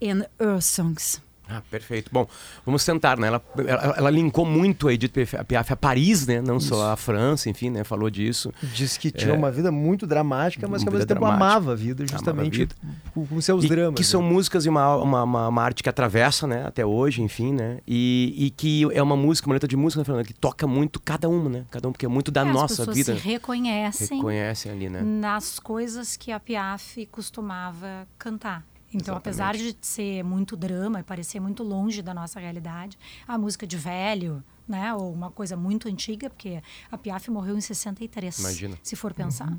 [0.00, 1.20] in her songs.
[1.48, 2.10] Ah, perfeito.
[2.12, 2.26] Bom,
[2.64, 3.28] vamos tentar, né?
[3.28, 5.12] Ela, ela, ela linkou muito a Edith
[5.46, 6.40] Piaf a Paris, né?
[6.40, 6.68] Não Isso.
[6.68, 7.84] só a França, enfim, né?
[7.84, 8.52] Falou disso.
[8.60, 11.44] Diz que tinha é, uma vida muito dramática, mas que ao mesmo tempo dramática.
[11.44, 12.74] amava a vida, justamente a vida.
[13.14, 13.94] com seus e, dramas.
[13.94, 14.08] Que né?
[14.08, 16.66] são músicas e uma, uma, uma, uma, arte que atravessa, né?
[16.66, 17.78] Até hoje, enfim, né?
[17.86, 21.28] E, e que é uma música, uma letra de música, né, que toca muito cada
[21.28, 21.64] uma, né?
[21.70, 23.14] Cada um, porque é muito da é, nossa as vida.
[23.14, 25.00] se reconhecem, reconhecem ali, né?
[25.02, 28.64] nas coisas que a Piaf costumava cantar.
[28.88, 29.18] Então, Exatamente.
[29.18, 32.96] apesar de ser muito drama e parecer muito longe da nossa realidade,
[33.26, 34.94] a música de velho, né?
[34.94, 38.78] Ou uma coisa muito antiga, porque a Piaf morreu em 63, Imagina.
[38.82, 39.52] se for pensar.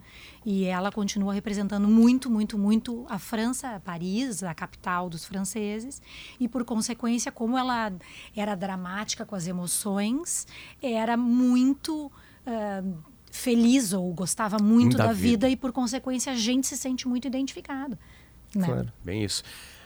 [0.45, 6.01] E ela continua representando muito, muito, muito a França, Paris, a capital dos franceses,
[6.39, 7.93] e por consequência, como ela
[8.35, 10.47] era dramática com as emoções,
[10.81, 12.11] era muito
[12.45, 12.83] ah,
[13.31, 15.47] feliz ou gostava muito Da da, vida.
[15.47, 15.49] vida.
[15.49, 17.97] e por consequência a gente se sente muito identificado.
[18.57, 18.65] Né?
[18.65, 18.93] Claro.
[19.03, 19.43] Bem isso.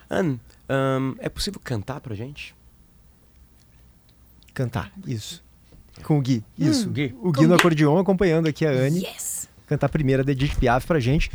[0.09, 2.55] Anne, ahn, é possível cantar pra gente?
[4.53, 5.43] Cantar, isso.
[6.03, 6.89] Com o Gui, isso.
[6.89, 7.15] Gui.
[7.21, 9.03] O Gui no acordeon acompanhando aqui a Anne.
[9.03, 9.41] Yes!
[9.71, 11.31] cantar a primeira da Edith Piaf pra gente.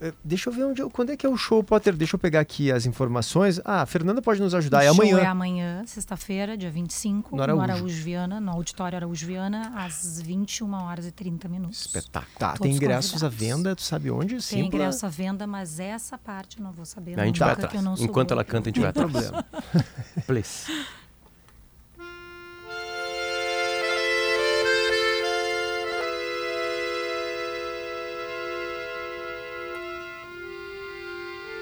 [0.00, 1.94] Eh, Deixa eu ver onde, eu- quando é que é o show, Potter.
[1.94, 3.60] Deixa eu pegar aqui as informações.
[3.64, 4.82] Ah, a Fernanda pode nos ajudar.
[4.82, 5.18] É o show amanhã.
[5.20, 7.62] é amanhã, sexta-feira, dia 25, No no Araújo.
[7.62, 8.02] Araújo.
[8.02, 11.80] Viana, no Auditório Araújo Viana, às 21 horas e 30 minutos.
[11.86, 12.32] Espetáculo.
[12.38, 14.30] Tá, Todos tem ingressos à venda, tu sabe onde?
[14.30, 17.18] Tem Simpla- ingresso à venda, mas essa parte eu não vou saber.
[17.20, 18.00] A gente vai atrás.
[18.00, 19.10] Enquanto ela canta, a gente vai atrás.
[19.10, 19.44] problema.
[20.26, 20.70] Please.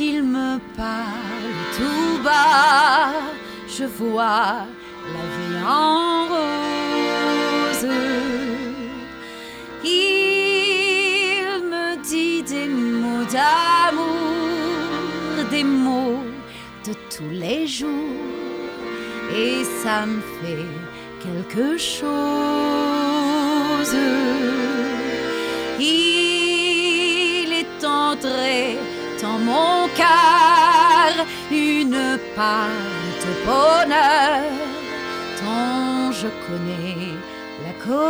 [0.00, 3.12] qu'il me parle tout bas,
[3.68, 4.64] je vois
[5.14, 7.86] la vie en rose.
[9.84, 12.68] Il me dit des
[13.02, 14.70] mots d'amour,
[15.50, 16.24] des mots
[16.86, 18.24] de tous les jours,
[19.36, 20.70] et ça me fait
[21.22, 22.00] quelque chose.
[29.44, 32.68] Mon cœur une part
[33.22, 34.42] de bonheur
[35.42, 37.14] dont je connais
[37.64, 38.00] la cause.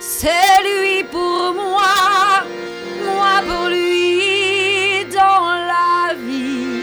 [0.00, 1.94] C'est lui pour moi,
[3.04, 6.80] moi pour lui dans la vie.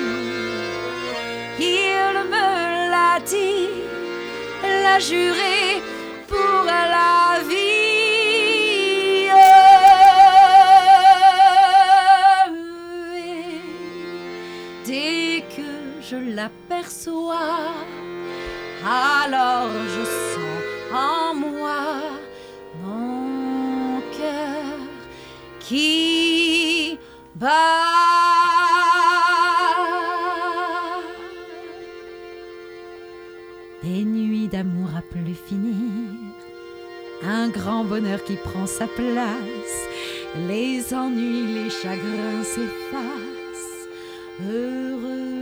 [1.60, 2.48] Il me
[2.94, 3.70] l'a dit,
[4.84, 5.82] l'a juré
[6.28, 7.19] pour la
[18.86, 21.82] alors je sens en moi
[22.84, 24.78] mon cœur
[25.60, 26.98] qui
[27.36, 27.48] bat.
[33.84, 35.76] Des nuits d'amour à plus finir,
[37.24, 39.76] un grand bonheur qui prend sa place,
[40.48, 43.88] les ennuis, les chagrins s'effacent,
[44.42, 45.39] heureux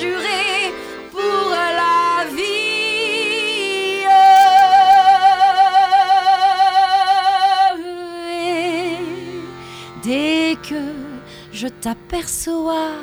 [0.00, 0.72] juré
[1.10, 2.42] pour la vie.
[8.40, 8.96] Et
[10.02, 10.82] Dès que
[11.52, 12.94] je t'aperçois,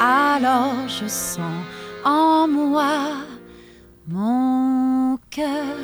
[0.00, 1.62] alors je sens
[2.04, 3.24] en moi
[4.06, 5.76] mon cœur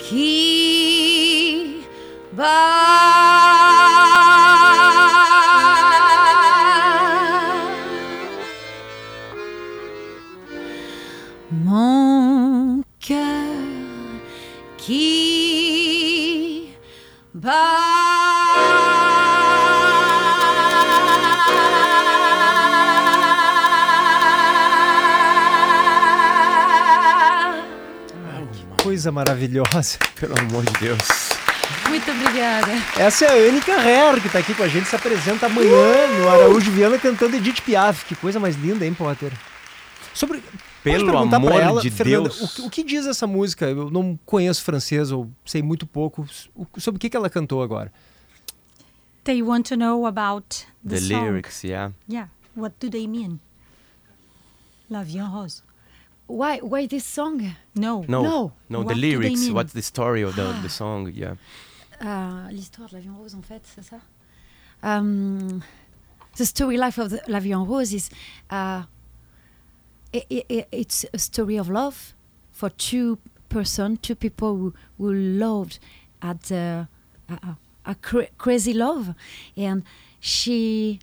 [0.00, 1.76] qui
[2.32, 2.85] bat.
[29.06, 29.98] Coisa maravilhosa.
[30.18, 30.98] Pelo amor de Deus.
[31.88, 32.72] Muito obrigada.
[32.98, 36.28] Essa é a Anne Carrer, que tá aqui com a gente, se apresenta amanhã no
[36.28, 38.04] Araújo Viana cantando Edith Piaf.
[38.06, 39.32] Que coisa mais linda, hein, Potter?
[40.12, 40.42] Sobre...
[40.82, 42.40] Pelo amor ela, de Fernanda, Deus.
[42.42, 43.66] O, que- o que diz essa música?
[43.66, 46.26] Eu não conheço francês, ou sei muito pouco.
[46.78, 47.92] Sobre o que, que ela cantou agora?
[49.24, 50.46] They want to know about
[50.88, 51.24] the, The song.
[51.24, 51.92] lyrics, yeah.
[52.08, 52.30] Yeah.
[52.56, 53.40] What do they mean?
[54.88, 55.62] La vie en rose.
[56.26, 57.54] Why, why this song?
[57.74, 58.04] No.
[58.08, 58.52] No, No.
[58.68, 59.48] no, the lyrics.
[59.50, 61.10] What's the story of the, the song?
[61.14, 61.34] Yeah.
[62.02, 64.00] Euh, L'histoire de la vie en rose, en fait, c'est ça
[64.82, 65.62] Um,
[66.36, 68.10] The story life of the, La vie en rose is
[68.50, 68.82] uh,
[70.12, 72.14] i i it's a story of love
[72.52, 75.78] for two person, two people who, who loved
[76.20, 76.86] at the,
[77.30, 77.54] uh,
[77.86, 79.14] a cra- crazy love,
[79.56, 79.82] and
[80.20, 80.98] she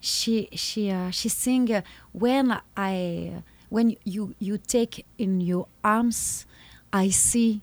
[0.00, 1.82] she she uh, she sing uh,
[2.12, 6.46] when I when you you take in your arms,
[6.92, 7.60] I see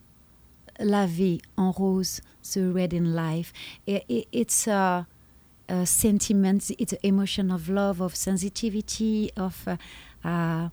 [0.80, 2.22] La vie en rose,
[2.54, 3.52] the red in life.
[3.88, 5.08] I- i- it's a,
[5.70, 9.68] a sentiment, it's an emotion of love, of sensitivity, of.
[9.68, 9.78] Uh,
[10.28, 10.70] uh,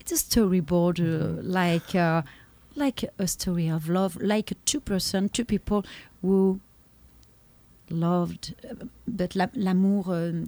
[0.00, 2.22] it's a storyboard, uh, like uh,
[2.76, 5.84] like a story of love, like two person, two people
[6.22, 6.60] who
[7.90, 8.74] loved, uh,
[9.08, 10.44] but la- l'amour euh,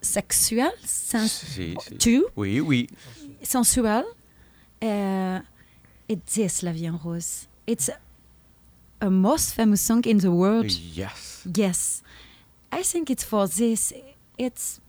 [0.00, 1.96] sexuel, sens- Si, si.
[1.98, 2.88] two, Oui, oui.
[3.42, 4.04] sensual.
[4.80, 5.40] Uh,
[6.08, 7.48] it's this, La Vie en Rose.
[7.66, 7.90] It's
[9.00, 10.70] a most famous song in the world.
[10.70, 11.42] Yes.
[11.54, 12.02] Yes,
[12.72, 13.92] I think it's for this.
[14.38, 14.80] It's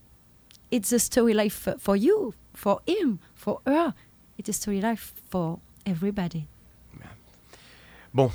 [0.70, 3.94] it's a story life for, for you, for him, for her.
[4.38, 6.46] It's a story life for everybody.
[8.14, 8.30] Bom,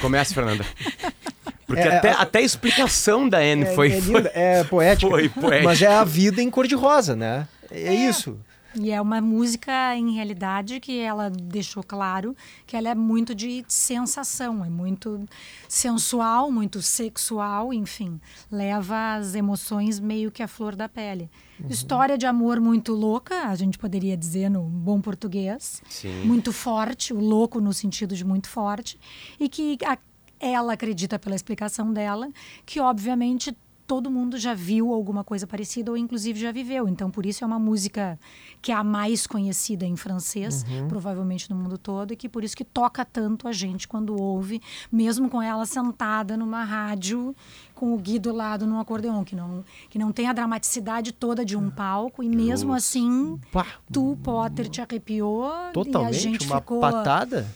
[0.00, 0.64] começa, Fernanda.
[1.66, 5.10] Porque É, até, é, até a explicação da Anne é, foi, é, foi- é poética,
[5.10, 5.64] foi poética.
[5.64, 7.48] mas é a vida em cor de rosa, né?
[7.70, 8.38] É, isso.
[8.76, 13.64] E é uma música, em realidade, que ela deixou claro que ela é muito de
[13.68, 15.24] sensação, é muito
[15.68, 18.20] sensual, muito sexual, enfim.
[18.50, 21.30] Leva as emoções meio que à flor da pele.
[21.70, 25.80] História de amor muito louca, a gente poderia dizer no bom português.
[25.88, 26.24] Sim.
[26.24, 28.98] Muito forte, o louco no sentido de muito forte.
[29.38, 29.98] E que a-
[30.38, 32.28] ela acredita, pela explicação dela,
[32.64, 36.88] que obviamente todo mundo já viu alguma coisa parecida ou inclusive já viveu.
[36.88, 38.18] Então, por isso é uma música
[38.62, 42.56] que é a mais conhecida em francês, provavelmente no mundo todo, e que por isso
[42.56, 47.34] que toca tanto a gente quando ouve, mesmo com ela sentada numa rádio
[47.74, 51.44] com o Gui do lado num acordeon, que não, que não tem a dramaticidade toda
[51.44, 52.76] de um palco, e mesmo Justo.
[52.76, 56.80] assim, Pá, tu, Potter, te arrepiou e a totalmente gente uma ficou...
[56.80, 57.46] patada.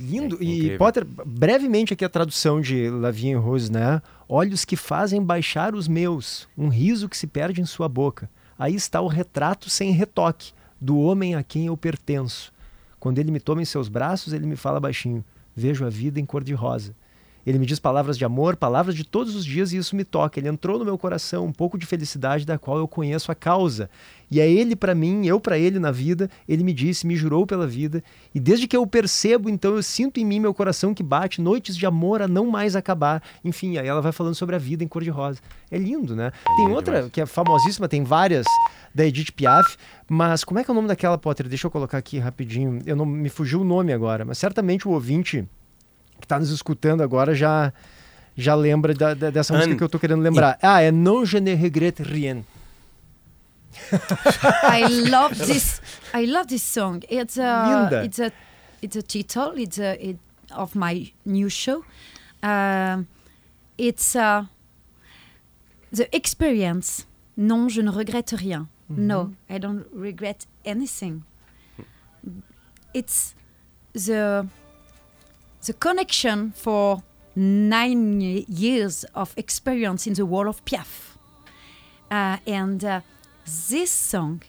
[0.00, 0.38] Lindo.
[0.40, 0.78] É e.
[0.78, 4.00] Potter, brevemente aqui a tradução de La Vie en Rose, né?
[4.26, 8.30] Olhos que fazem baixar os meus, um riso que se perde em sua boca.
[8.58, 12.52] Aí está o retrato sem retoque do homem a quem eu pertenço.
[12.98, 15.22] Quando ele me toma em seus braços, ele me fala baixinho:
[15.54, 16.94] Vejo a vida em cor de rosa.
[17.46, 20.38] Ele me diz palavras de amor, palavras de todos os dias e isso me toca.
[20.38, 23.88] Ele entrou no meu coração um pouco de felicidade da qual eu conheço a causa.
[24.30, 26.30] E é ele para mim, eu para ele na vida.
[26.48, 28.02] Ele me disse, me jurou pela vida.
[28.34, 31.40] E desde que eu o percebo, então eu sinto em mim meu coração que bate,
[31.40, 33.22] noites de amor a não mais acabar.
[33.44, 35.40] Enfim, aí ela vai falando sobre a vida em cor de rosa.
[35.70, 36.32] É lindo, né?
[36.56, 37.12] tem lindo outra demais.
[37.12, 38.46] que é famosíssima, tem várias
[38.94, 39.76] da Edith Piaf,
[40.08, 41.48] mas como é que é o nome daquela, Potter?
[41.48, 42.80] Deixa eu colocar aqui rapidinho.
[42.84, 45.46] Eu não me fugiu o nome agora, mas certamente o ouvinte
[46.20, 47.72] que está nos escutando agora já
[48.36, 50.58] já lembra da- da- dessa música Anne, que eu tô querendo lembrar.
[50.62, 52.44] Ah, é Non je ne regrette rien.
[54.64, 55.80] I love this.
[56.14, 57.00] I love this song.
[57.08, 58.04] It's a Linda.
[58.04, 58.32] it's a
[58.82, 59.58] it's a title.
[59.58, 60.18] It's a it,
[60.52, 61.84] of my new show.
[62.42, 63.06] Um,
[63.78, 64.44] it's uh,
[65.92, 67.06] the experience.
[67.36, 68.68] Non, je ne regrette rien.
[68.88, 71.22] No, I don't regret anything.
[72.92, 73.34] It's
[73.94, 74.46] the
[75.66, 77.02] the connection for
[77.36, 81.16] nine years of experience in the world of Piaf.
[82.10, 83.00] Uh, and uh,
[83.68, 84.42] this song,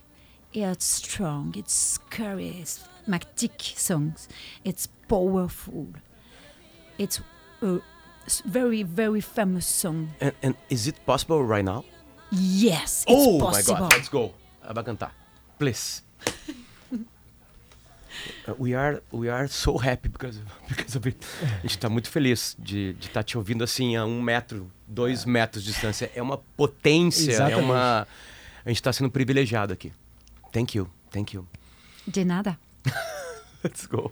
[0.54, 4.28] it's strong, it's charismatic songs,
[4.64, 5.88] it's powerful,
[6.98, 7.22] it's
[7.62, 7.80] a
[8.46, 10.10] very, very famous song.
[10.20, 11.86] And, and is it possible right now?
[12.32, 13.74] Yes, it's oh possible.
[13.74, 14.34] my God, let's go.
[14.64, 15.12] Cantar.
[15.60, 16.02] Please.
[18.48, 21.18] Uh, we are we are so happy because of, because of it.
[21.42, 25.64] A gente tá muito feliz de estar te ouvindo assim a um metro, dois metros
[25.64, 26.12] de distância.
[26.16, 27.64] É uma potência, é Exatamente.
[27.64, 28.08] uma.
[28.66, 29.92] A gente tá sendo privilegiado aqui.
[30.52, 31.48] Thank you, thank you.
[32.08, 32.60] De nada.
[33.64, 34.12] Let's go.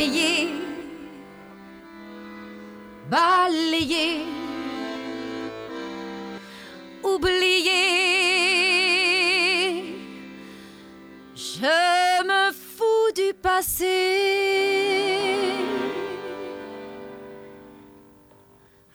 [0.00, 0.48] C'est payé,
[3.10, 4.22] balayé,
[7.02, 7.74] oublié.
[11.34, 13.84] Je me fous du passé.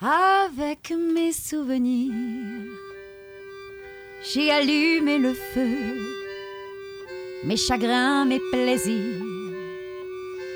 [0.01, 2.13] Avec mes souvenirs,
[4.23, 5.99] j'ai allumé le feu.
[7.43, 9.34] Mes chagrins, mes plaisirs,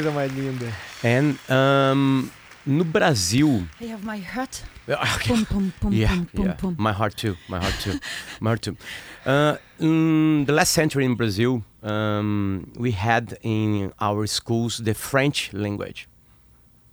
[0.00, 0.72] Coisa mais linda.
[1.04, 2.30] And, um,
[2.66, 3.62] no Brasil.
[3.80, 4.62] I have my heart.
[4.88, 5.28] Okay.
[5.28, 6.52] Pum, pum, pum, yeah, pum, pum, yeah.
[6.54, 6.76] pum.
[6.76, 7.36] My heart too.
[7.48, 8.00] My heart too.
[8.40, 8.76] my heart too.
[9.24, 15.52] Uh, in the last century in Brazil, um, we had in our schools the French
[15.52, 16.08] language,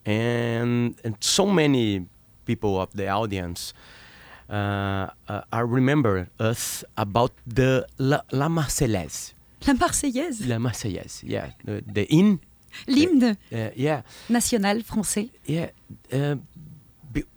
[0.06, 2.06] and and so many
[2.46, 3.74] people of the audience
[4.48, 9.34] uh, uh, I remember us about the La, La Marseillaise.
[9.66, 12.40] La Marseillaise, La Marseillaise, yeah, the, the in,
[12.88, 14.04] l'hymne uh, yeah.
[14.30, 15.30] national français.
[15.48, 15.70] Yeah,
[16.14, 16.36] uh,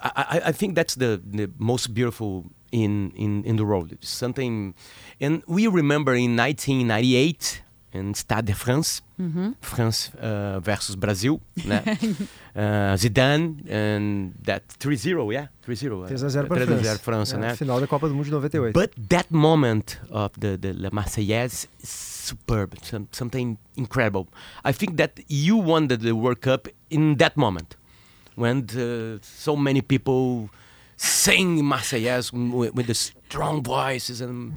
[0.00, 3.92] I, I- think that's the, the most beautiful in, in, in the world.
[3.92, 4.74] It's something,
[5.20, 7.62] and we remember in 1998
[7.92, 9.02] in Stade de France,
[9.60, 11.82] France uh, versus Brazil, né?
[12.54, 16.06] uh, Zidane and that 3-0, yeah, 3-0.
[16.08, 16.98] 3x0 para 3-0 França.
[16.98, 17.56] França, É, né?
[17.56, 18.72] Final da Copa do Mundo de 98.
[18.78, 24.24] But that moment of the, the La Marseillaise is superb, some, something incredible.
[24.70, 27.76] I think that you won the, the World Cup in that moment
[28.42, 30.50] when uh, so many people
[30.96, 34.54] sing Marseillaise with, with the strong voices and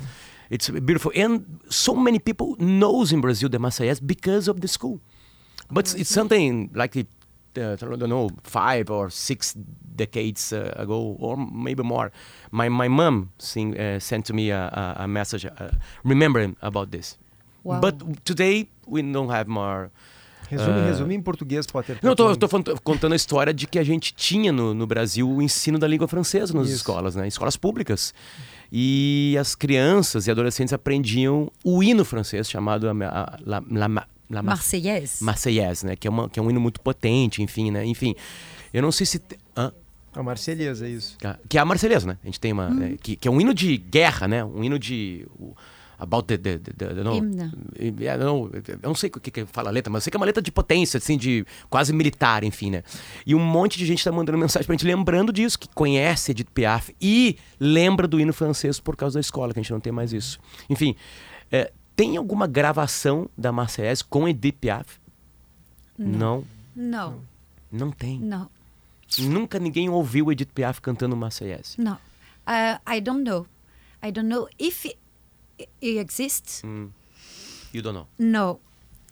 [0.49, 1.11] it's beautiful.
[1.15, 4.99] And so many people knows in Brazil the Marseillaise because of the school.
[5.71, 7.07] But it's something like it,
[7.57, 9.55] uh, I don't know, five or six
[9.95, 12.11] decades uh, ago, or maybe more.
[12.51, 15.71] My my mom sing, uh, sent to me a, a, a message uh,
[16.03, 17.17] remembering about this.
[17.63, 17.79] Wow.
[17.79, 19.89] But today we don't have more.
[20.49, 20.85] Resume, Ah.
[20.87, 21.97] resume em português, Potter.
[22.03, 25.41] Não, eu falando- contando a história de que a gente tinha no, no Brasil o
[25.41, 26.75] ensino da língua francesa nas Isso.
[26.77, 27.27] escolas, né?
[27.27, 28.13] Escolas públicas.
[28.71, 34.07] E as crianças e adolescentes aprendiam o hino francês chamado la, la, la, la Mar-
[34.43, 35.23] Marseillaise.
[35.23, 35.95] Marseillaise, né?
[35.95, 37.85] Que é, uma, que é um hino muito potente, enfim, né?
[37.85, 38.13] Enfim,
[38.73, 39.19] eu não sei se...
[39.19, 39.71] te- hã?
[40.13, 41.17] A Marselhesa, é isso.
[41.49, 42.17] Que é a Marselhesa, né?
[42.21, 42.69] A gente tem uma...
[42.69, 42.95] né?
[43.01, 44.43] Que, que é um hino de guerra, né?
[44.43, 45.25] Um hino de...
[46.03, 47.15] About the, the, the, the no.
[48.05, 50.17] É, não, eu não sei o que, que fala a letra, mas eu sei que
[50.17, 52.83] é uma letra de potência, assim, de quase militar, enfim, né?
[53.25, 56.49] E um monte de gente tá mandando mensagem pra gente lembrando disso, que conhece Edith
[56.53, 59.93] Piaf e lembra do hino francês por causa da escola, que a gente não tem
[59.93, 60.39] mais isso.
[60.69, 60.95] Enfim,
[61.51, 64.99] é, tem alguma gravação da Marseillaise com Edith Piaf?
[65.97, 66.43] Não.
[66.75, 67.23] No,
[67.71, 68.19] Não tem.
[68.19, 68.49] no,
[69.19, 71.79] Nunca ninguém ouviu Edith Piaf cantando Marseillaise.
[71.79, 71.93] no.
[72.45, 73.45] Uh, I don't know.
[74.05, 74.85] I don't know if
[75.81, 76.63] it, exists.
[76.63, 78.07] You don't know.
[78.19, 78.59] No.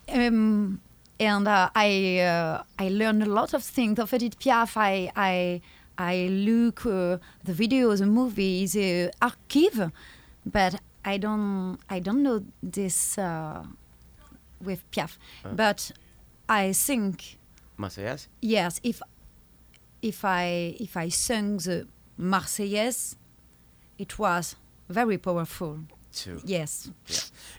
[0.10, 0.82] Um,
[1.20, 4.76] and uh, I uh, I learned a lot of things of Edith Piaf.
[4.76, 5.62] I I
[5.98, 9.92] I look uh, the videos, the movies, the archive,
[10.46, 10.76] but
[11.06, 13.64] I don't I don't know this uh,
[14.60, 15.18] with Piaf.
[15.56, 15.92] But
[16.50, 17.38] I think
[17.78, 18.28] Marseillaise?
[18.42, 19.02] yes, if
[20.02, 21.88] if I if I sung the
[22.20, 23.16] Marseillaise,
[23.98, 24.56] it was
[24.90, 25.80] very powerful.
[26.12, 26.42] Too.
[26.48, 26.92] Yes.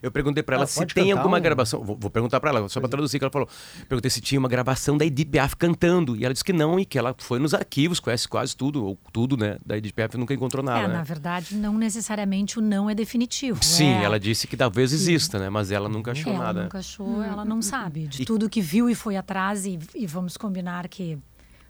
[0.02, 1.82] Eu perguntei pra ela Ela se tem alguma um- gravação.
[1.82, 3.48] Vou, vou perguntar pra ela, só pra traduzir que ela falou.
[3.88, 6.14] Perguntei se tinha uma gravação da Edith Piaf cantando.
[6.16, 8.98] E ela disse que não, e que ela foi nos arquivos, conhece quase tudo, ou
[9.12, 9.56] tudo, né?
[9.64, 10.80] Da Edith Piaf e nunca encontrou nada.
[10.80, 10.94] É, né?
[10.94, 13.64] na verdade, não necessariamente o não é definitivo.
[13.64, 15.48] Sim, é, ela disse que talvez exista, né?
[15.48, 16.62] Mas ela nunca achou ela nada.
[16.64, 18.06] nunca achou, ela não sabe.
[18.06, 21.18] De E- tudo que viu e foi atrás, e, e vamos combinar que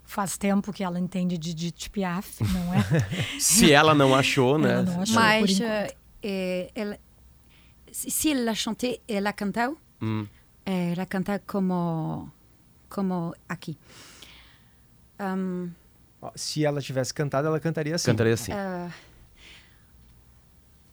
[0.05, 2.83] faz tempo que ela entende de, de Piaf, não é?
[3.39, 4.73] Se ela não achou, né?
[4.73, 5.15] Ela não achou.
[5.15, 5.61] Mas
[6.23, 6.99] por eh, eh, ela,
[7.91, 10.27] se se ela chanté, ela cantou, Hum.
[10.67, 12.31] eh, ela canta como,
[12.89, 13.77] como aqui.
[15.21, 15.71] Um,
[16.21, 18.11] Ó, Se ela tivesse cantado, ela cantaria assim.
[18.11, 18.53] Cantaria assim.
[18.53, 18.89] euh,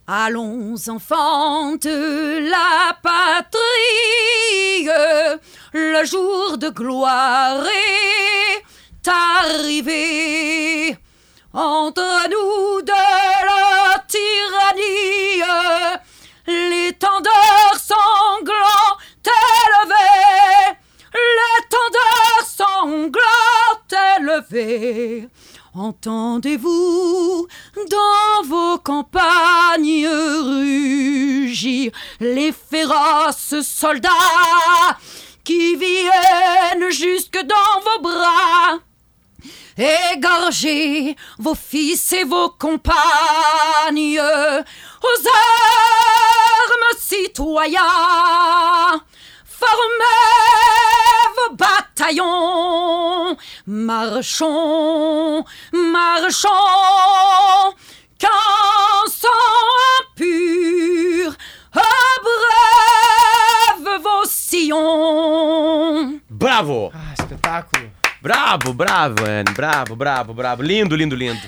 [0.08, 4.88] Allons, enfants de la patrie,
[5.72, 8.64] le jour de gloire est
[9.08, 10.98] arrivé.
[11.54, 13.09] Entre nous de la
[14.76, 15.42] tyrannie,
[16.48, 20.78] l'étendard sanglant élevé,
[21.14, 23.20] l'étendard sanglant
[24.18, 25.28] élevé.
[25.76, 27.48] Entendez-vous
[27.90, 34.10] dans vos campagnes rugir les féroces soldats
[35.44, 38.80] qui viennent jusque dans vos bras
[39.80, 47.80] Égorgez vos fils et vos compagnes aux armes citoyens.
[49.46, 50.26] Formez
[51.38, 56.50] vos bataillons, marchons, marchons,
[58.18, 59.30] qu'un sang
[60.02, 61.38] impur
[62.18, 66.20] abreuve vos sillons.
[66.30, 66.92] Bravo!
[66.94, 67.99] Ah, espetáculo.
[68.22, 69.52] Bravo, bravo, Anne.
[69.54, 70.62] Bravo, bravo, bravo.
[70.62, 71.42] Lindo, lindo, lindo.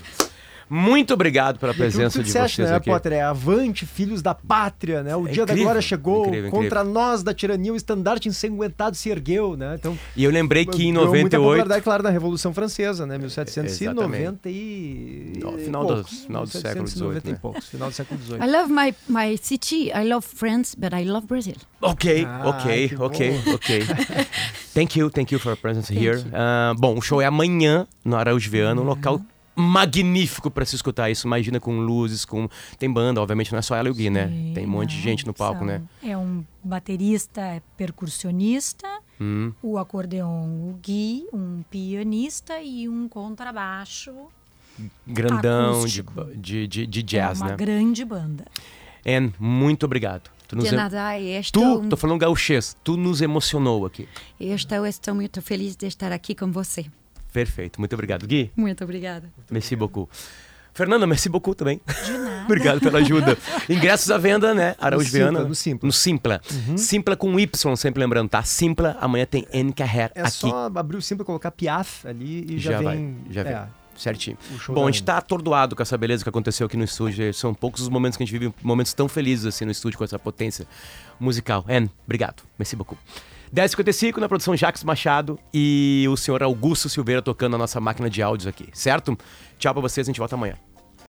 [0.74, 2.90] Muito obrigado pela E presença tu de disseste, vocês né, aqui.
[2.90, 3.12] Potter?
[3.14, 5.14] É avante, filhos da pátria, né?
[5.16, 8.96] O É dia da incrível, glória chegou, incrível, contra nós da tirania, o estandarte ensanguentado
[8.96, 9.76] se ergueu, né?
[9.78, 11.42] Então, E eu lembrei que em ganhou muita 98.
[11.42, 13.18] popularidade, claro, na Revolução Francesa, né?
[13.18, 15.34] 1790 e...
[15.42, 17.40] No, final do- final do século 1790 XVIII, e né?
[17.42, 18.38] poucos, final do século XVIII.
[18.42, 21.56] I love my, my city, I love France, but I love Brazil.
[21.82, 23.54] Ok, Ah, ok, ok, bom.
[23.56, 23.80] ok.
[24.74, 26.24] thank you, thank you for your presence Thank here.
[26.34, 29.20] Ah, bom, o show é amanhã no Araújo Viana, um local.
[29.56, 31.28] Magnífico pra se escutar isso.
[31.28, 32.48] Imagina com luzes, com
[32.80, 34.28] tem banda, obviamente não é só ela e o Gui, né?
[34.28, 35.82] Sim, Tem um monte de gente no palco, são- né?
[36.04, 38.88] É um baterista, é percussionista,
[39.20, 44.12] Hum, o acordeon, o Gui, um pianista e um contrabaixo.
[45.06, 46.04] grandão de,
[46.36, 47.58] de, de, de jazz, é uma né?
[47.58, 48.46] grande banda.
[49.06, 50.30] Anne, muito obrigado.
[50.48, 54.08] Tu nos De nada, estou, Tu, tô falando gauchês, tu nos emocionou aqui.
[54.40, 56.86] e estou, estou muito feliz de estar aqui com você.
[57.34, 58.26] Perfeito, muito obrigado.
[58.28, 59.30] Gui, Muito obrigada.
[59.50, 60.10] merci beaucoup.
[60.74, 61.82] Fernanda, merci beaucoup também.
[62.06, 62.44] De nada.
[62.46, 63.38] Obrigado pela ajuda.
[63.70, 64.74] Ingressos à venda, né?
[64.80, 65.48] Araújo No Simpla, Viana.
[65.50, 65.88] no Simpla.
[65.88, 66.42] No Simpla.
[66.78, 68.42] Simpla com Y, sempre lembrando, tá?
[68.44, 70.32] Simpla, amanhã tem N Carrer É aqui.
[70.32, 73.18] só abrir o símbolo, colocar Piaf ali e já, Já vai, vem...
[73.30, 73.52] já vem.
[73.54, 73.68] é,
[73.98, 74.38] Certinho.
[74.70, 77.34] Bom, a gente tá atordoado com essa beleza que aconteceu aqui no estúdio.
[77.34, 80.06] São poucos os momentos que a gente vive, momentos tão felizes assim no estúdio com
[80.06, 80.66] essa potência
[81.20, 81.66] musical.
[81.68, 82.44] Anne, obrigado.
[82.58, 82.98] Merci beaucoup.
[83.54, 88.22] 10h55 na produção Jacques Machado e o senhor Augusto Silveira tocando a nossa máquina de
[88.22, 89.18] áudios aqui, certo?
[89.58, 90.56] Tchau pra vocês, a gente volta amanhã.